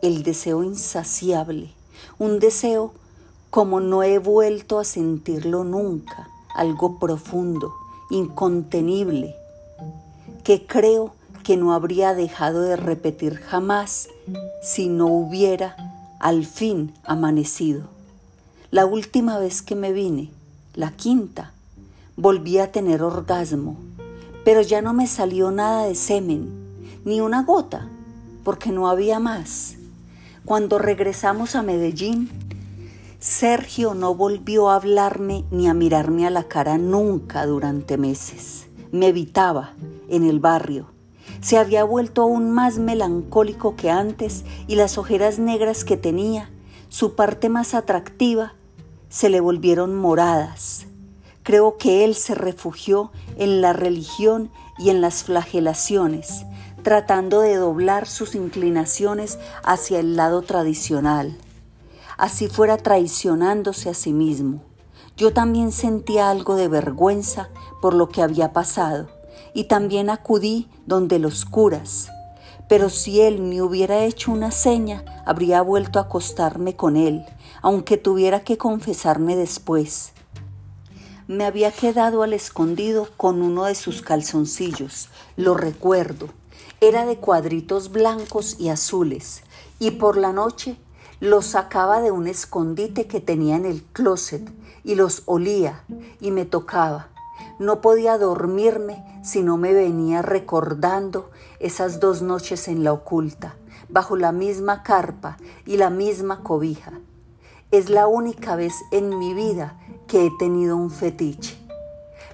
el 0.00 0.22
deseo 0.22 0.62
insaciable, 0.62 1.70
un 2.18 2.38
deseo 2.38 2.94
como 3.56 3.80
no 3.80 4.02
he 4.02 4.18
vuelto 4.18 4.78
a 4.78 4.84
sentirlo 4.84 5.64
nunca, 5.64 6.28
algo 6.54 6.98
profundo, 6.98 7.72
incontenible, 8.10 9.34
que 10.44 10.66
creo 10.66 11.14
que 11.42 11.56
no 11.56 11.72
habría 11.72 12.12
dejado 12.12 12.60
de 12.60 12.76
repetir 12.76 13.36
jamás 13.36 14.10
si 14.62 14.90
no 14.90 15.06
hubiera 15.06 15.74
al 16.20 16.44
fin 16.44 16.92
amanecido. 17.02 17.84
La 18.70 18.84
última 18.84 19.38
vez 19.38 19.62
que 19.62 19.74
me 19.74 19.90
vine, 19.90 20.30
la 20.74 20.90
quinta, 20.90 21.54
volví 22.14 22.58
a 22.58 22.72
tener 22.72 23.02
orgasmo, 23.02 23.78
pero 24.44 24.60
ya 24.60 24.82
no 24.82 24.92
me 24.92 25.06
salió 25.06 25.50
nada 25.50 25.86
de 25.86 25.94
semen, 25.94 26.50
ni 27.06 27.22
una 27.22 27.42
gota, 27.42 27.88
porque 28.44 28.70
no 28.70 28.90
había 28.90 29.18
más. 29.18 29.76
Cuando 30.44 30.76
regresamos 30.78 31.56
a 31.56 31.62
Medellín, 31.62 32.28
Sergio 33.18 33.94
no 33.94 34.14
volvió 34.14 34.68
a 34.68 34.76
hablarme 34.76 35.44
ni 35.50 35.68
a 35.68 35.74
mirarme 35.74 36.26
a 36.26 36.30
la 36.30 36.44
cara 36.44 36.78
nunca 36.78 37.46
durante 37.46 37.96
meses. 37.96 38.66
Me 38.92 39.08
evitaba 39.08 39.74
en 40.08 40.24
el 40.24 40.40
barrio. 40.40 40.90
Se 41.40 41.58
había 41.58 41.84
vuelto 41.84 42.22
aún 42.22 42.50
más 42.50 42.78
melancólico 42.78 43.74
que 43.76 43.90
antes 43.90 44.44
y 44.66 44.76
las 44.76 44.98
ojeras 44.98 45.38
negras 45.38 45.84
que 45.84 45.96
tenía 45.96 46.50
su 46.88 47.14
parte 47.14 47.48
más 47.48 47.74
atractiva, 47.74 48.54
se 49.08 49.28
le 49.28 49.40
volvieron 49.40 49.94
moradas. 49.94 50.86
Creo 51.42 51.76
que 51.78 52.04
él 52.04 52.14
se 52.14 52.34
refugió 52.34 53.12
en 53.36 53.60
la 53.60 53.72
religión 53.72 54.50
y 54.78 54.90
en 54.90 55.00
las 55.00 55.24
flagelaciones, 55.24 56.44
tratando 56.82 57.40
de 57.40 57.56
doblar 57.56 58.06
sus 58.06 58.34
inclinaciones 58.34 59.38
hacia 59.62 60.00
el 60.00 60.16
lado 60.16 60.42
tradicional. 60.42 61.36
Así 62.16 62.48
fuera 62.48 62.76
traicionándose 62.76 63.90
a 63.90 63.94
sí 63.94 64.12
mismo. 64.12 64.62
Yo 65.16 65.32
también 65.32 65.72
sentía 65.72 66.30
algo 66.30 66.56
de 66.56 66.68
vergüenza 66.68 67.48
por 67.80 67.94
lo 67.94 68.08
que 68.08 68.22
había 68.22 68.52
pasado 68.52 69.08
y 69.54 69.64
también 69.64 70.10
acudí 70.10 70.68
donde 70.86 71.18
los 71.18 71.44
curas, 71.44 72.10
pero 72.68 72.90
si 72.90 73.20
él 73.20 73.40
me 73.40 73.62
hubiera 73.62 74.04
hecho 74.04 74.32
una 74.32 74.50
seña, 74.50 75.04
habría 75.24 75.62
vuelto 75.62 75.98
a 75.98 76.02
acostarme 76.02 76.76
con 76.76 76.96
él, 76.96 77.24
aunque 77.62 77.96
tuviera 77.96 78.40
que 78.40 78.58
confesarme 78.58 79.36
después. 79.36 80.12
Me 81.28 81.44
había 81.44 81.72
quedado 81.72 82.22
al 82.22 82.32
escondido 82.32 83.08
con 83.16 83.42
uno 83.42 83.64
de 83.64 83.74
sus 83.74 84.02
calzoncillos, 84.02 85.08
lo 85.36 85.54
recuerdo. 85.54 86.28
Era 86.80 87.06
de 87.06 87.16
cuadritos 87.16 87.90
blancos 87.90 88.56
y 88.58 88.68
azules, 88.68 89.42
y 89.78 89.92
por 89.92 90.16
la 90.16 90.32
noche 90.32 90.76
los 91.20 91.46
sacaba 91.46 92.00
de 92.00 92.10
un 92.10 92.26
escondite 92.26 93.06
que 93.06 93.20
tenía 93.20 93.56
en 93.56 93.64
el 93.64 93.82
closet 93.82 94.50
y 94.84 94.94
los 94.96 95.22
olía 95.26 95.82
y 96.20 96.30
me 96.30 96.44
tocaba. 96.44 97.08
No 97.58 97.80
podía 97.80 98.18
dormirme 98.18 99.02
si 99.24 99.42
no 99.42 99.56
me 99.56 99.72
venía 99.72 100.20
recordando 100.20 101.30
esas 101.58 102.00
dos 102.00 102.20
noches 102.20 102.68
en 102.68 102.84
la 102.84 102.92
oculta, 102.92 103.56
bajo 103.88 104.16
la 104.16 104.32
misma 104.32 104.82
carpa 104.82 105.38
y 105.64 105.78
la 105.78 105.88
misma 105.88 106.42
cobija. 106.42 106.92
Es 107.70 107.88
la 107.88 108.06
única 108.06 108.54
vez 108.54 108.74
en 108.92 109.18
mi 109.18 109.32
vida 109.32 109.78
que 110.06 110.26
he 110.26 110.30
tenido 110.38 110.76
un 110.76 110.90
fetiche. 110.90 111.58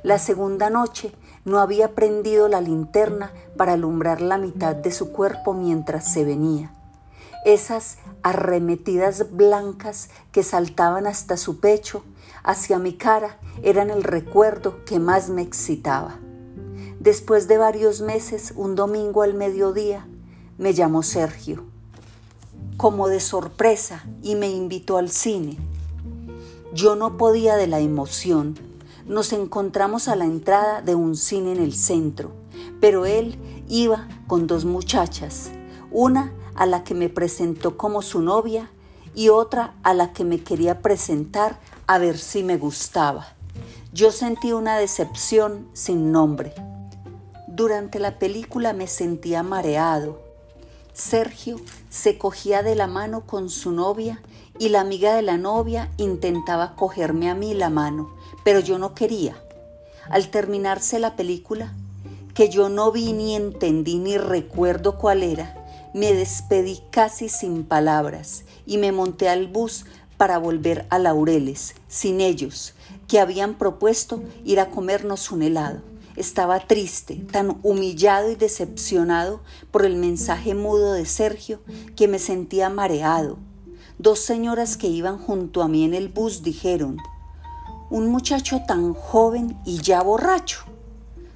La 0.03 0.19
segunda 0.19 0.71
noche 0.71 1.13
no 1.45 1.61
había 1.61 1.95
prendido 1.95 2.49
la 2.49 2.61
linterna 2.61 3.33
para 3.57 3.75
alumbrar 3.75 4.21
la 4.21 4.39
mitad 4.39 4.75
de 4.75 4.91
su 4.91 5.13
cuerpo 5.13 5.55
mientras 5.55 6.13
se 6.13 6.25
venía. 6.25 6.73
Esas 7.45 7.99
arremetidas 8.23 9.33
blancas 9.33 10.11
que 10.31 10.45
saltaban 10.45 11.09
hasta 11.09 11.37
su 11.37 11.59
pecho, 11.59 12.05
hacia 12.45 12.79
mi 12.79 12.93
cara, 12.93 13.41
eran 13.65 13.91
el 13.91 14.05
recuerdo 14.05 14.85
que 14.85 15.01
más 15.01 15.29
me 15.29 15.43
excitaba. 15.43 16.21
Después 17.01 17.49
de 17.49 17.59
varios 17.59 18.01
meses, 18.01 18.53
un 18.55 18.77
domingo 18.77 19.23
al 19.23 19.35
mediodía, 19.35 20.07
me 20.57 20.73
llamó 20.73 21.03
Sergio, 21.03 21.65
como 22.77 23.09
de 23.09 23.19
sorpresa, 23.19 24.05
y 24.23 24.37
me 24.37 24.49
invitó 24.49 24.97
al 24.97 25.11
cine. 25.11 25.59
Yo 26.73 26.95
no 26.95 27.17
podía 27.17 27.57
de 27.57 27.67
la 27.67 27.81
emoción. 27.81 28.57
Nos 29.05 29.33
encontramos 29.33 30.07
a 30.07 30.15
la 30.15 30.27
entrada 30.27 30.81
de 30.81 30.95
un 30.95 31.17
cine 31.17 31.51
en 31.51 31.59
el 31.59 31.75
centro, 31.75 32.31
pero 32.81 33.05
él 33.05 33.37
iba 33.69 34.07
con 34.29 34.47
dos 34.47 34.65
muchachas, 34.65 35.51
una 35.91 36.33
a 36.55 36.67
la 36.67 36.85
que 36.85 36.95
me 36.95 37.09
presentó 37.09 37.77
como 37.77 38.03
su 38.03 38.21
novia 38.21 38.71
y 39.15 39.29
otra 39.29 39.75
a 39.83 39.95
la 39.95 40.13
que 40.13 40.25
me 40.25 40.43
quería 40.43 40.81
presentar 40.81 41.59
a 41.87 41.99
ver 41.99 42.19
si 42.19 42.43
me 42.43 42.57
gustaba. 42.57 43.35
Yo 43.93 44.11
sentí 44.11 44.53
una 44.53 44.79
decepción 44.79 45.69
sin 45.75 46.13
nombre. 46.13 46.55
Durante 47.47 47.99
la 47.99 48.19
película 48.19 48.73
me 48.73 48.87
sentía 48.87 49.43
mareado. 49.43 50.21
Sergio 50.95 51.61
se 51.91 52.17
cogía 52.17 52.63
de 52.63 52.75
la 52.75 52.87
mano 52.87 53.27
con 53.27 53.51
su 53.51 53.73
novia 53.73 54.23
y 54.59 54.71
la 54.71 54.81
amiga 54.81 55.15
de 55.15 55.23
la 55.23 55.37
novia 55.37 55.91
intentaba 55.97 56.75
cogerme 56.77 57.29
a 57.29 57.35
mí 57.35 57.53
la 57.55 57.69
mano, 57.69 58.15
pero 58.45 58.61
yo 58.61 58.79
no 58.79 58.95
quería. 58.95 59.37
Al 60.09 60.31
terminarse 60.31 60.99
la 60.99 61.17
película, 61.17 61.73
que 62.35 62.49
yo 62.49 62.69
no 62.69 62.93
vi 62.93 63.13
ni 63.13 63.35
entendí 63.35 63.99
ni 63.99 64.17
recuerdo 64.17 64.99
cuál 64.99 65.23
era, 65.23 65.62
me 65.95 66.13
despedí 66.15 66.81
casi 66.91 67.29
sin 67.29 67.65
palabras 67.65 68.45
y 68.67 68.79
me 68.79 68.93
monté 68.93 69.29
al 69.29 69.47
bus 69.47 69.85
para 70.17 70.39
volver 70.39 70.87
a 70.89 70.99
Laureles, 70.99 71.75
sin 71.89 72.21
ellos, 72.21 72.75
que 73.09 73.19
habían 73.19 73.55
propuesto 73.55 74.23
ir 74.45 74.61
a 74.61 74.71
comernos 74.71 75.31
un 75.31 75.43
helado. 75.43 75.81
Estaba 76.17 76.61
triste, 76.61 77.17
tan 77.31 77.59
humillado 77.63 78.31
y 78.31 78.37
decepcionado 78.37 79.41
por 79.71 79.85
el 79.85 79.97
mensaje 79.97 80.55
mudo 80.55 80.93
de 80.93 81.07
Sergio 81.07 81.61
que 81.97 82.07
me 82.07 82.19
sentía 82.19 82.69
mareado. 82.69 83.39
Dos 83.99 84.21
señoras 84.21 84.77
que 84.77 84.89
iban 84.89 85.19
junto 85.19 85.63
a 85.63 85.69
mí 85.69 85.85
en 85.85 85.95
el 85.95 86.09
bus 86.09 86.43
dijeron, 86.43 86.99
un 87.91 88.09
muchacho 88.09 88.63
tan 88.67 88.95
joven 88.95 89.59
y 89.65 89.79
ya 89.83 90.03
borracho. 90.03 90.61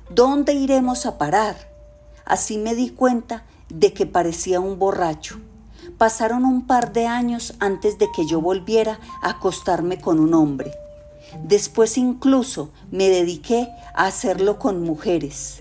¿Dónde 0.08 0.54
iremos 0.54 1.04
a 1.04 1.18
parar? 1.18 1.56
Así 2.24 2.56
me 2.56 2.74
di 2.74 2.90
cuenta 2.90 3.44
de 3.68 3.92
que 3.92 4.06
parecía 4.06 4.60
un 4.60 4.78
borracho. 4.78 5.40
Pasaron 5.98 6.44
un 6.44 6.66
par 6.66 6.92
de 6.92 7.06
años 7.06 7.54
antes 7.58 7.98
de 7.98 8.08
que 8.14 8.26
yo 8.26 8.40
volviera 8.40 8.98
a 9.22 9.30
acostarme 9.30 10.00
con 10.00 10.20
un 10.20 10.34
hombre. 10.34 10.72
Después 11.44 11.98
incluso 11.98 12.70
me 12.90 13.08
dediqué 13.08 13.68
a 13.94 14.06
hacerlo 14.06 14.58
con 14.58 14.82
mujeres, 14.82 15.60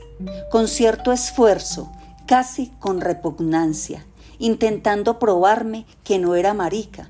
con 0.51 0.67
cierto 0.67 1.11
esfuerzo, 1.11 1.91
casi 2.25 2.67
con 2.79 3.01
repugnancia, 3.01 4.05
intentando 4.39 5.19
probarme 5.19 5.85
que 6.03 6.19
no 6.19 6.35
era 6.35 6.53
marica, 6.53 7.09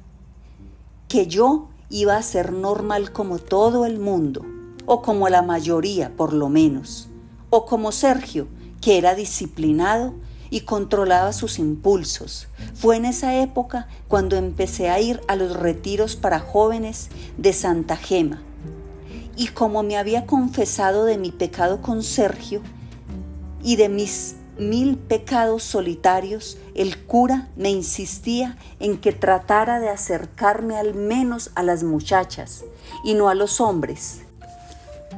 que 1.08 1.28
yo 1.28 1.70
iba 1.90 2.18
a 2.18 2.24
ser 2.24 2.52
normal 2.52 3.12
como 3.12 3.40
todo 3.40 3.86
el 3.86 4.00
mundo, 4.00 4.46
o 4.86 5.02
como 5.02 5.30
la 5.30 5.42
mayoría 5.42 6.16
por 6.16 6.34
lo 6.34 6.50
menos, 6.50 7.10
o 7.50 7.66
como 7.66 7.92
Sergio, 7.92 8.48
que 8.82 8.98
era 8.98 9.16
disciplinado 9.16 10.14
y 10.56 10.62
controlaba 10.62 11.34
sus 11.34 11.60
impulsos. 11.60 12.48
Fue 12.76 12.96
en 12.96 13.04
esa 13.04 13.36
época 13.42 13.90
cuando 14.08 14.38
empecé 14.38 14.90
a 14.90 15.02
ir 15.02 15.20
a 15.28 15.36
los 15.36 15.54
retiros 15.54 16.16
para 16.16 16.40
jóvenes 16.40 17.10
de 17.38 17.52
Santa 17.52 17.98
Gema. 17.98 18.42
Y 19.36 19.48
como 19.48 19.84
me 19.84 19.98
había 19.98 20.26
confesado 20.26 21.04
de 21.04 21.18
mi 21.18 21.34
pecado 21.34 21.82
con 21.82 22.04
Sergio 22.04 22.62
y 23.62 23.76
de 23.76 23.90
mis 23.90 24.38
mil 24.58 24.98
pecados 24.98 25.62
solitarios, 25.64 26.58
el 26.74 27.04
cura 27.04 27.50
me 27.58 27.70
insistía 27.70 28.58
en 28.80 28.98
que 28.98 29.12
tratara 29.12 29.82
de 29.82 29.90
acercarme 29.90 30.78
al 30.78 30.94
menos 30.94 31.52
a 31.56 31.64
las 31.64 31.84
muchachas 31.84 32.64
y 33.04 33.14
no 33.16 33.28
a 33.28 33.36
los 33.36 33.60
hombres. 33.60 34.22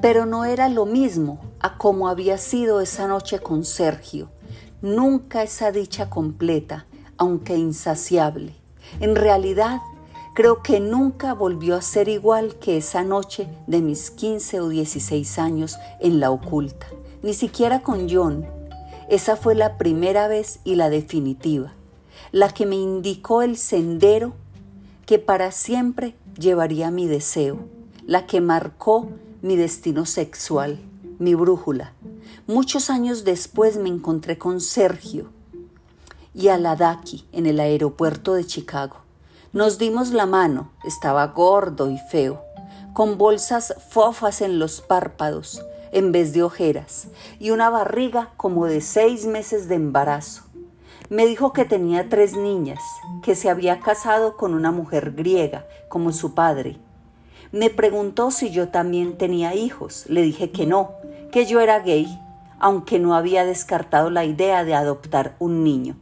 Pero 0.01 0.25
no 0.25 0.45
era 0.45 0.67
lo 0.67 0.87
mismo 0.87 1.39
a 1.59 1.77
como 1.77 2.07
había 2.07 2.39
sido 2.39 2.81
esa 2.81 3.07
noche 3.07 3.37
con 3.37 3.65
Sergio. 3.65 4.31
Nunca 4.81 5.41
esa 5.41 5.71
dicha 5.71 6.09
completa, 6.09 6.85
aunque 7.17 7.57
insaciable. 7.57 8.53
En 8.99 9.15
realidad, 9.15 9.81
creo 10.35 10.61
que 10.61 10.79
nunca 10.79 11.33
volvió 11.33 11.75
a 11.75 11.81
ser 11.81 12.07
igual 12.09 12.59
que 12.59 12.77
esa 12.77 13.03
noche 13.03 13.47
de 13.65 13.81
mis 13.81 14.11
15 14.11 14.61
o 14.61 14.69
16 14.69 15.39
años 15.39 15.77
en 15.99 16.19
la 16.19 16.29
oculta, 16.29 16.85
ni 17.23 17.33
siquiera 17.33 17.81
con 17.81 18.07
John, 18.07 18.45
esa 19.09 19.35
fue 19.35 19.55
la 19.55 19.77
primera 19.77 20.27
vez 20.27 20.59
y 20.63 20.75
la 20.75 20.91
definitiva, 20.91 21.73
la 22.31 22.49
que 22.49 22.65
me 22.65 22.75
indicó 22.75 23.41
el 23.41 23.57
sendero 23.57 24.33
que 25.07 25.17
para 25.17 25.51
siempre 25.51 26.13
llevaría 26.37 26.91
mi 26.91 27.07
deseo, 27.07 27.57
la 28.05 28.27
que 28.27 28.41
marcó 28.41 29.09
mi 29.41 29.55
destino 29.55 30.05
sexual, 30.05 30.77
mi 31.19 31.33
brújula. 31.33 31.93
Muchos 32.47 32.89
años 32.89 33.25
después 33.25 33.75
me 33.75 33.89
encontré 33.89 34.37
con 34.37 34.61
Sergio 34.61 35.29
y 36.33 36.47
a 36.47 36.57
Ladaki 36.57 37.27
en 37.33 37.45
el 37.45 37.59
aeropuerto 37.59 38.35
de 38.35 38.45
Chicago. 38.45 38.95
Nos 39.51 39.77
dimos 39.77 40.11
la 40.11 40.25
mano, 40.25 40.71
estaba 40.85 41.27
gordo 41.27 41.91
y 41.91 41.97
feo, 42.09 42.41
con 42.93 43.17
bolsas 43.17 43.75
fofas 43.89 44.39
en 44.39 44.59
los 44.59 44.79
párpados, 44.79 45.61
en 45.91 46.13
vez 46.13 46.31
de 46.31 46.41
ojeras 46.41 47.09
y 47.37 47.49
una 47.49 47.69
barriga 47.69 48.31
como 48.37 48.65
de 48.65 48.79
seis 48.79 49.25
meses 49.25 49.67
de 49.67 49.75
embarazo. 49.75 50.43
Me 51.09 51.25
dijo 51.25 51.51
que 51.51 51.65
tenía 51.65 52.07
tres 52.07 52.37
niñas, 52.37 52.79
que 53.23 53.35
se 53.35 53.49
había 53.49 53.81
casado 53.81 54.37
con 54.37 54.53
una 54.53 54.71
mujer 54.71 55.11
griega, 55.11 55.65
como 55.89 56.13
su 56.13 56.33
padre. 56.33 56.77
Me 57.51 57.69
preguntó 57.69 58.31
si 58.31 58.51
yo 58.51 58.69
también 58.69 59.17
tenía 59.17 59.53
hijos. 59.53 60.05
Le 60.07 60.21
dije 60.21 60.51
que 60.51 60.65
no, 60.65 60.91
que 61.31 61.45
yo 61.45 61.59
era 61.59 61.79
gay, 61.79 62.07
aunque 62.59 62.99
no 62.99 63.15
había 63.15 63.45
descartado 63.45 64.09
la 64.09 64.25
idea 64.25 64.63
de 64.63 64.73
adoptar 64.73 65.35
un 65.39 65.63
niño. 65.63 65.95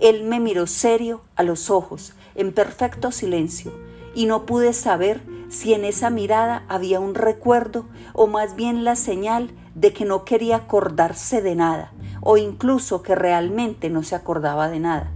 Él 0.00 0.24
me 0.24 0.40
miró 0.40 0.66
serio 0.66 1.22
a 1.36 1.42
los 1.42 1.70
ojos, 1.70 2.14
en 2.34 2.52
perfecto 2.52 3.10
silencio, 3.10 3.72
y 4.14 4.26
no 4.26 4.46
pude 4.46 4.72
saber 4.72 5.20
si 5.48 5.74
en 5.74 5.84
esa 5.84 6.10
mirada 6.10 6.64
había 6.68 7.00
un 7.00 7.14
recuerdo 7.14 7.86
o 8.12 8.26
más 8.26 8.54
bien 8.54 8.84
la 8.84 8.96
señal 8.96 9.50
de 9.74 9.92
que 9.92 10.04
no 10.04 10.24
quería 10.24 10.56
acordarse 10.56 11.42
de 11.42 11.54
nada 11.54 11.92
o 12.20 12.36
incluso 12.36 13.02
que 13.02 13.14
realmente 13.14 13.90
no 13.90 14.02
se 14.02 14.14
acordaba 14.14 14.68
de 14.68 14.80
nada. 14.80 15.10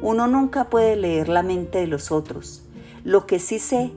Uno 0.00 0.26
nunca 0.26 0.64
puede 0.64 0.96
leer 0.96 1.28
la 1.28 1.42
mente 1.42 1.78
de 1.78 1.86
los 1.86 2.10
otros. 2.10 2.62
Lo 3.04 3.26
que 3.26 3.38
sí 3.38 3.58
sé 3.58 3.92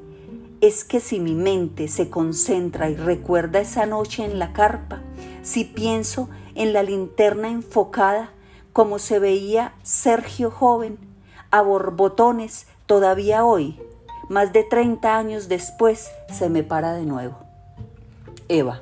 es 0.60 0.84
que 0.84 1.00
si 1.00 1.20
mi 1.20 1.34
mente 1.34 1.88
se 1.88 2.10
concentra 2.10 2.90
y 2.90 2.96
recuerda 2.96 3.60
esa 3.60 3.86
noche 3.86 4.24
en 4.24 4.38
la 4.38 4.54
carpa, 4.54 5.02
si 5.44 5.66
pienso 5.66 6.30
en 6.56 6.74
la 6.74 6.84
linterna 6.84 7.50
enfocada 7.50 8.32
como 8.74 9.00
se 9.00 9.20
veía 9.20 9.74
Sergio 9.84 10.52
joven, 10.52 10.98
a 11.50 11.62
borbotones 11.62 12.68
todavía 12.86 13.44
hoy, 13.44 13.80
más 14.30 14.54
de 14.54 14.64
30 14.64 15.18
años 15.18 15.50
después, 15.50 16.10
se 16.32 16.50
me 16.50 16.64
para 16.64 16.94
de 16.94 17.06
nuevo. 17.06 17.38
Eva. 18.48 18.82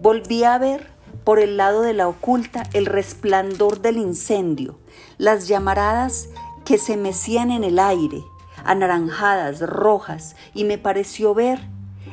Volví 0.00 0.44
a 0.44 0.58
ver 0.58 0.86
por 1.24 1.38
el 1.38 1.56
lado 1.56 1.82
de 1.82 1.94
la 1.94 2.08
oculta 2.08 2.64
el 2.72 2.86
resplandor 2.86 3.80
del 3.80 3.96
incendio, 3.96 4.78
las 5.18 5.48
llamaradas 5.48 6.28
que 6.64 6.78
se 6.78 6.96
mecían 6.96 7.50
en 7.50 7.64
el 7.64 7.78
aire, 7.78 8.22
anaranjadas, 8.64 9.60
rojas, 9.60 10.36
y 10.54 10.64
me 10.64 10.78
pareció 10.78 11.34
ver 11.34 11.60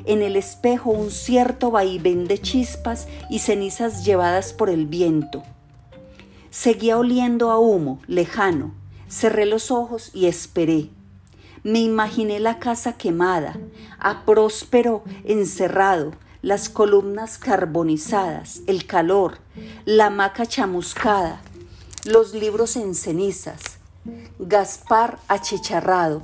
en 0.07 0.21
el 0.21 0.35
espejo 0.35 0.89
un 0.89 1.11
cierto 1.11 1.69
vaivén 1.69 2.27
de 2.27 2.39
chispas 2.39 3.07
y 3.29 3.39
cenizas 3.39 4.05
llevadas 4.05 4.53
por 4.53 4.69
el 4.69 4.87
viento. 4.87 5.43
Seguía 6.49 6.97
oliendo 6.97 7.51
a 7.51 7.59
humo, 7.59 7.99
lejano. 8.07 8.73
Cerré 9.09 9.45
los 9.45 9.69
ojos 9.69 10.11
y 10.13 10.25
esperé. 10.25 10.89
Me 11.63 11.79
imaginé 11.79 12.39
la 12.39 12.59
casa 12.59 12.93
quemada, 12.93 13.57
a 13.99 14.25
próspero 14.25 15.03
encerrado, 15.25 16.13
las 16.41 16.69
columnas 16.69 17.37
carbonizadas, 17.37 18.61
el 18.67 18.85
calor, 18.85 19.39
la 19.85 20.09
maca 20.09 20.45
chamuscada, 20.45 21.41
los 22.05 22.33
libros 22.33 22.75
en 22.75 22.95
cenizas, 22.95 23.77
Gaspar 24.39 25.19
achicharrado. 25.27 26.21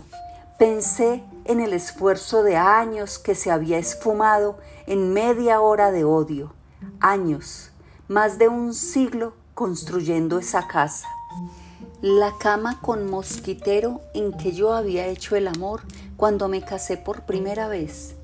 Pensé 0.58 1.24
en 1.46 1.60
el 1.60 1.74
esfuerzo 1.74 2.44
de 2.44 2.56
años 2.56 3.20
que 3.20 3.36
se 3.36 3.52
había 3.52 3.78
esfumado 3.78 4.58
en 4.88 5.14
media 5.14 5.62
hora 5.62 5.92
de 5.92 6.04
odio, 6.04 6.54
años, 7.00 7.72
más 8.08 8.38
de 8.38 8.48
un 8.48 8.74
siglo 8.74 9.34
construyendo 9.54 10.40
esa 10.40 10.68
casa. 10.68 11.08
La 12.02 12.34
cama 12.38 12.80
con 12.82 13.10
mosquitero 13.10 14.02
en 14.14 14.34
que 14.34 14.52
yo 14.52 14.74
había 14.74 15.08
hecho 15.08 15.36
el 15.36 15.48
amor 15.48 15.82
cuando 16.18 16.48
me 16.48 16.62
casé 16.62 16.98
por 16.98 17.22
primera 17.22 17.68
vez, 17.68 18.16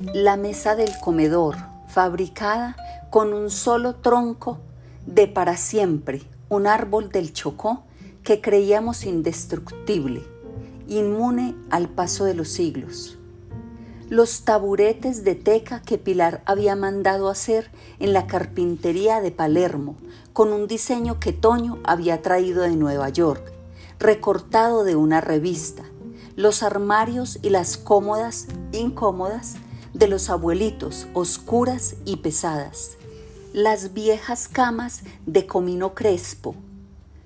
la 0.00 0.36
mesa 0.36 0.74
del 0.74 0.90
comedor, 1.00 1.56
fabricada 1.88 2.76
con 3.10 3.32
un 3.32 3.50
solo 3.50 3.94
tronco 3.96 4.58
de 5.06 5.28
para 5.28 5.56
siempre, 5.56 6.22
un 6.48 6.66
árbol 6.66 7.10
del 7.10 7.32
chocó 7.32 7.84
que 8.24 8.40
creíamos 8.40 9.04
indestructible, 9.04 10.22
inmune 10.88 11.54
al 11.70 11.88
paso 11.88 12.24
de 12.24 12.34
los 12.34 12.48
siglos. 12.48 13.18
Los 14.08 14.44
taburetes 14.44 15.24
de 15.24 15.34
teca 15.34 15.80
que 15.80 15.96
Pilar 15.96 16.42
había 16.44 16.76
mandado 16.76 17.28
hacer 17.28 17.70
en 17.98 18.12
la 18.12 18.26
carpintería 18.26 19.20
de 19.20 19.30
Palermo, 19.30 19.96
con 20.32 20.52
un 20.52 20.66
diseño 20.66 21.18
que 21.18 21.32
Toño 21.32 21.78
había 21.84 22.20
traído 22.20 22.62
de 22.62 22.76
Nueva 22.76 23.08
York, 23.08 23.52
recortado 23.98 24.84
de 24.84 24.96
una 24.96 25.20
revista, 25.20 25.84
los 26.36 26.62
armarios 26.62 27.38
y 27.42 27.50
las 27.50 27.76
cómodas, 27.76 28.48
incómodas, 28.72 29.54
de 29.94 30.08
los 30.08 30.30
abuelitos, 30.30 31.06
oscuras 31.14 31.96
y 32.04 32.16
pesadas, 32.16 32.92
las 33.52 33.92
viejas 33.92 34.48
camas 34.48 35.02
de 35.26 35.46
comino 35.46 35.94
crespo, 35.94 36.54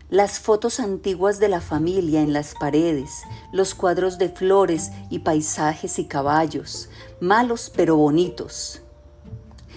las 0.09 0.39
fotos 0.39 0.79
antiguas 0.79 1.41
de 1.41 1.49
la 1.49 1.61
familia 1.61 2.23
en 2.23 2.33
las 2.33 2.55
paredes, 2.55 3.25
los 3.53 3.75
cuadros 3.75 4.19
de 4.19 4.29
flores 4.29 4.93
y 5.11 5.21
paisajes 5.21 5.99
y 5.99 6.05
caballos, 6.05 6.89
malos 7.21 7.73
pero 7.75 7.97
bonitos. 7.97 8.83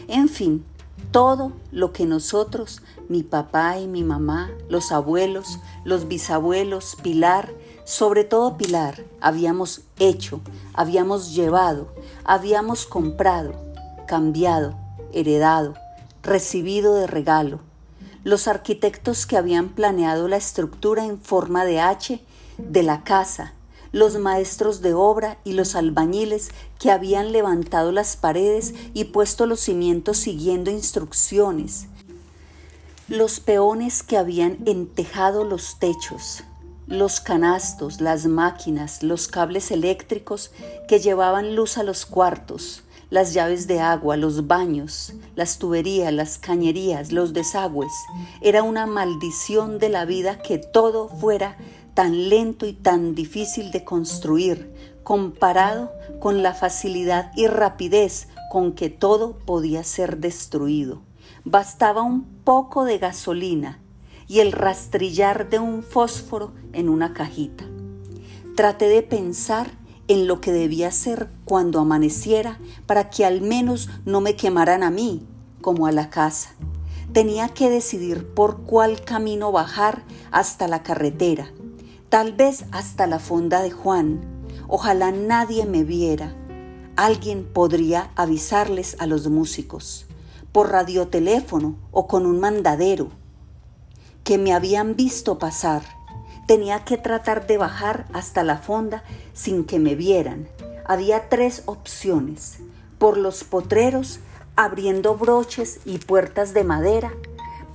En 0.08 0.30
fin, 0.30 0.66
todo 1.12 1.54
lo 1.72 1.94
que 1.94 2.06
nosotros, 2.06 2.84
mi 3.08 3.24
papá 3.24 3.80
y 3.80 3.88
mi 3.88 4.04
mamá, 4.04 4.52
los 4.70 4.92
abuelos, 4.92 5.60
los 5.84 6.08
bisabuelos, 6.08 6.96
Pilar, 7.02 7.52
sobre 7.84 8.24
todo 8.24 8.56
Pilar, 8.56 9.04
habíamos 9.20 9.82
hecho, 9.98 10.42
habíamos 10.74 11.34
llevado, 11.34 11.88
habíamos 12.24 12.86
comprado, 12.86 13.54
cambiado, 14.08 14.78
heredado, 15.12 15.74
recibido 16.22 16.94
de 16.94 17.08
regalo, 17.08 17.62
los 18.24 18.48
arquitectos 18.48 19.26
que 19.26 19.38
habían 19.38 19.70
planeado 19.70 20.28
la 20.28 20.38
estructura 20.38 21.06
en 21.06 21.20
forma 21.20 21.66
de 21.66 21.80
H 21.80 22.22
de 22.58 22.84
la 22.84 23.04
casa, 23.04 23.54
los 23.92 24.20
maestros 24.20 24.82
de 24.82 24.94
obra 24.94 25.40
y 25.44 25.54
los 25.54 25.76
albañiles 25.76 26.50
que 26.78 26.92
habían 26.92 27.32
levantado 27.32 27.92
las 27.92 28.18
paredes 28.18 28.74
y 28.94 29.06
puesto 29.06 29.46
los 29.46 29.62
cimientos 29.62 30.18
siguiendo 30.18 30.70
instrucciones, 30.70 31.88
los 33.08 33.40
peones 33.40 34.04
que 34.04 34.18
habían 34.18 34.60
entejado 34.66 35.44
los 35.44 35.80
techos, 35.80 36.44
los 36.86 37.20
canastos, 37.20 38.02
las 38.02 38.26
máquinas, 38.26 39.04
los 39.04 39.28
cables 39.28 39.72
eléctricos 39.72 40.52
que 40.88 41.00
llevaban 41.00 41.56
luz 41.56 41.78
a 41.78 41.84
los 41.84 42.06
cuartos, 42.06 42.84
las 43.10 43.34
llaves 43.34 43.68
de 43.68 43.80
agua, 43.80 44.18
los 44.18 44.48
baños, 44.48 45.14
las 45.36 45.58
tuberías, 45.58 46.14
las 46.14 46.38
cañerías, 46.38 47.12
los 47.12 47.34
desagües. 47.34 47.92
Era 48.42 48.64
una 48.64 48.86
maldición 48.86 49.80
de 49.80 49.90
la 49.90 50.06
vida 50.06 50.40
que 50.40 50.58
todo 50.58 51.08
fuera 51.08 51.58
tan 51.94 52.30
lento 52.30 52.66
y 52.66 52.74
tan 52.74 53.16
difícil 53.16 53.72
de 53.72 53.84
construir, 53.84 54.72
comparado 55.04 55.92
con 56.20 56.44
la 56.44 56.54
facilidad 56.54 57.32
y 57.36 57.48
rapidez 57.48 58.28
con 58.52 58.74
que 58.74 58.90
todo 58.90 59.38
podía 59.40 59.84
ser 59.84 60.18
destruido. 60.18 61.02
Bastaba 61.44 62.04
un 62.04 62.24
poco 62.44 62.84
de 62.84 63.00
gasolina 63.00 63.80
y 64.28 64.40
el 64.40 64.52
rastrillar 64.52 65.50
de 65.50 65.60
un 65.60 65.82
fósforo 65.84 66.54
en 66.74 66.90
una 66.90 67.14
cajita. 67.14 67.66
Traté 68.56 68.88
de 68.88 69.02
pensar 69.02 69.72
en 70.10 70.28
lo 70.28 70.42
que 70.42 70.52
debía 70.52 70.88
hacer 70.88 71.30
cuando 71.46 71.80
amaneciera 71.80 72.60
para 72.88 73.12
que 73.12 73.26
al 73.26 73.42
menos 73.42 73.90
no 74.06 74.22
me 74.22 74.36
quemaran 74.36 74.82
a 74.82 74.90
mí 74.90 75.26
como 75.62 75.86
a 75.86 75.92
la 75.92 76.10
casa. 76.10 76.50
Tenía 77.14 77.50
que 77.50 77.70
decidir 77.70 78.28
por 78.28 78.64
cuál 78.64 79.02
camino 79.02 79.52
bajar 79.52 80.04
hasta 80.32 80.68
la 80.68 80.82
carretera, 80.82 81.52
tal 82.10 82.34
vez 82.34 82.66
hasta 82.72 83.06
la 83.06 83.20
fonda 83.20 83.62
de 83.62 83.70
Juan. 83.70 84.22
Ojalá 84.68 85.12
nadie 85.12 85.66
me 85.66 85.84
viera. 85.84 86.36
Alguien 86.96 87.46
podría 87.46 88.12
avisarles 88.16 88.96
a 89.00 89.06
los 89.06 89.28
músicos, 89.30 90.08
por 90.52 90.72
radioteléfono 90.72 91.76
o 91.92 92.08
con 92.08 92.26
un 92.26 92.40
mandadero, 92.40 93.10
que 94.24 94.40
me 94.40 94.54
habían 94.54 94.96
visto 94.96 95.38
pasar 95.38 95.99
Tenía 96.50 96.84
que 96.84 96.98
tratar 96.98 97.46
de 97.46 97.60
bajar 97.60 98.08
hasta 98.12 98.44
la 98.44 98.58
fonda 98.58 99.04
sin 99.34 99.66
que 99.66 99.78
me 99.78 99.94
vieran. 99.94 100.48
Había 100.84 101.30
tres 101.30 101.62
opciones. 101.68 102.58
Por 102.98 103.20
los 103.20 103.44
potreros, 103.44 104.20
abriendo 104.56 105.14
broches 105.14 105.80
y 105.86 106.00
puertas 106.00 106.56
de 106.56 106.64
madera. 106.64 107.12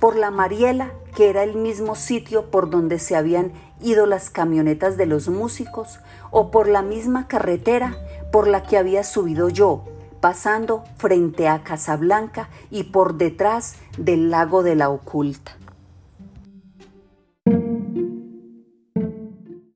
Por 0.01 0.17
la 0.17 0.29
Mariela, 0.29 0.91
que 1.15 1.29
era 1.29 1.43
el 1.43 1.55
mismo 1.55 1.95
sitio 1.95 2.51
por 2.51 2.69
donde 2.69 2.99
se 2.99 3.15
habían 3.15 3.53
ido 3.79 4.07
las 4.07 4.29
camionetas 4.29 4.97
de 4.97 5.05
los 5.05 5.29
músicos. 5.29 5.99
O 6.29 6.51
por 6.51 6.67
la 6.67 6.81
misma 6.81 7.29
carretera 7.29 7.95
por 8.29 8.45
la 8.45 8.63
que 8.63 8.77
había 8.77 9.05
subido 9.05 9.47
yo, 9.47 9.85
pasando 10.19 10.83
frente 10.97 11.47
a 11.47 11.63
Casablanca 11.63 12.49
y 12.69 12.83
por 12.83 13.15
detrás 13.15 13.75
del 13.97 14.31
lago 14.31 14.63
de 14.63 14.75
la 14.75 14.89
Oculta. 14.89 15.55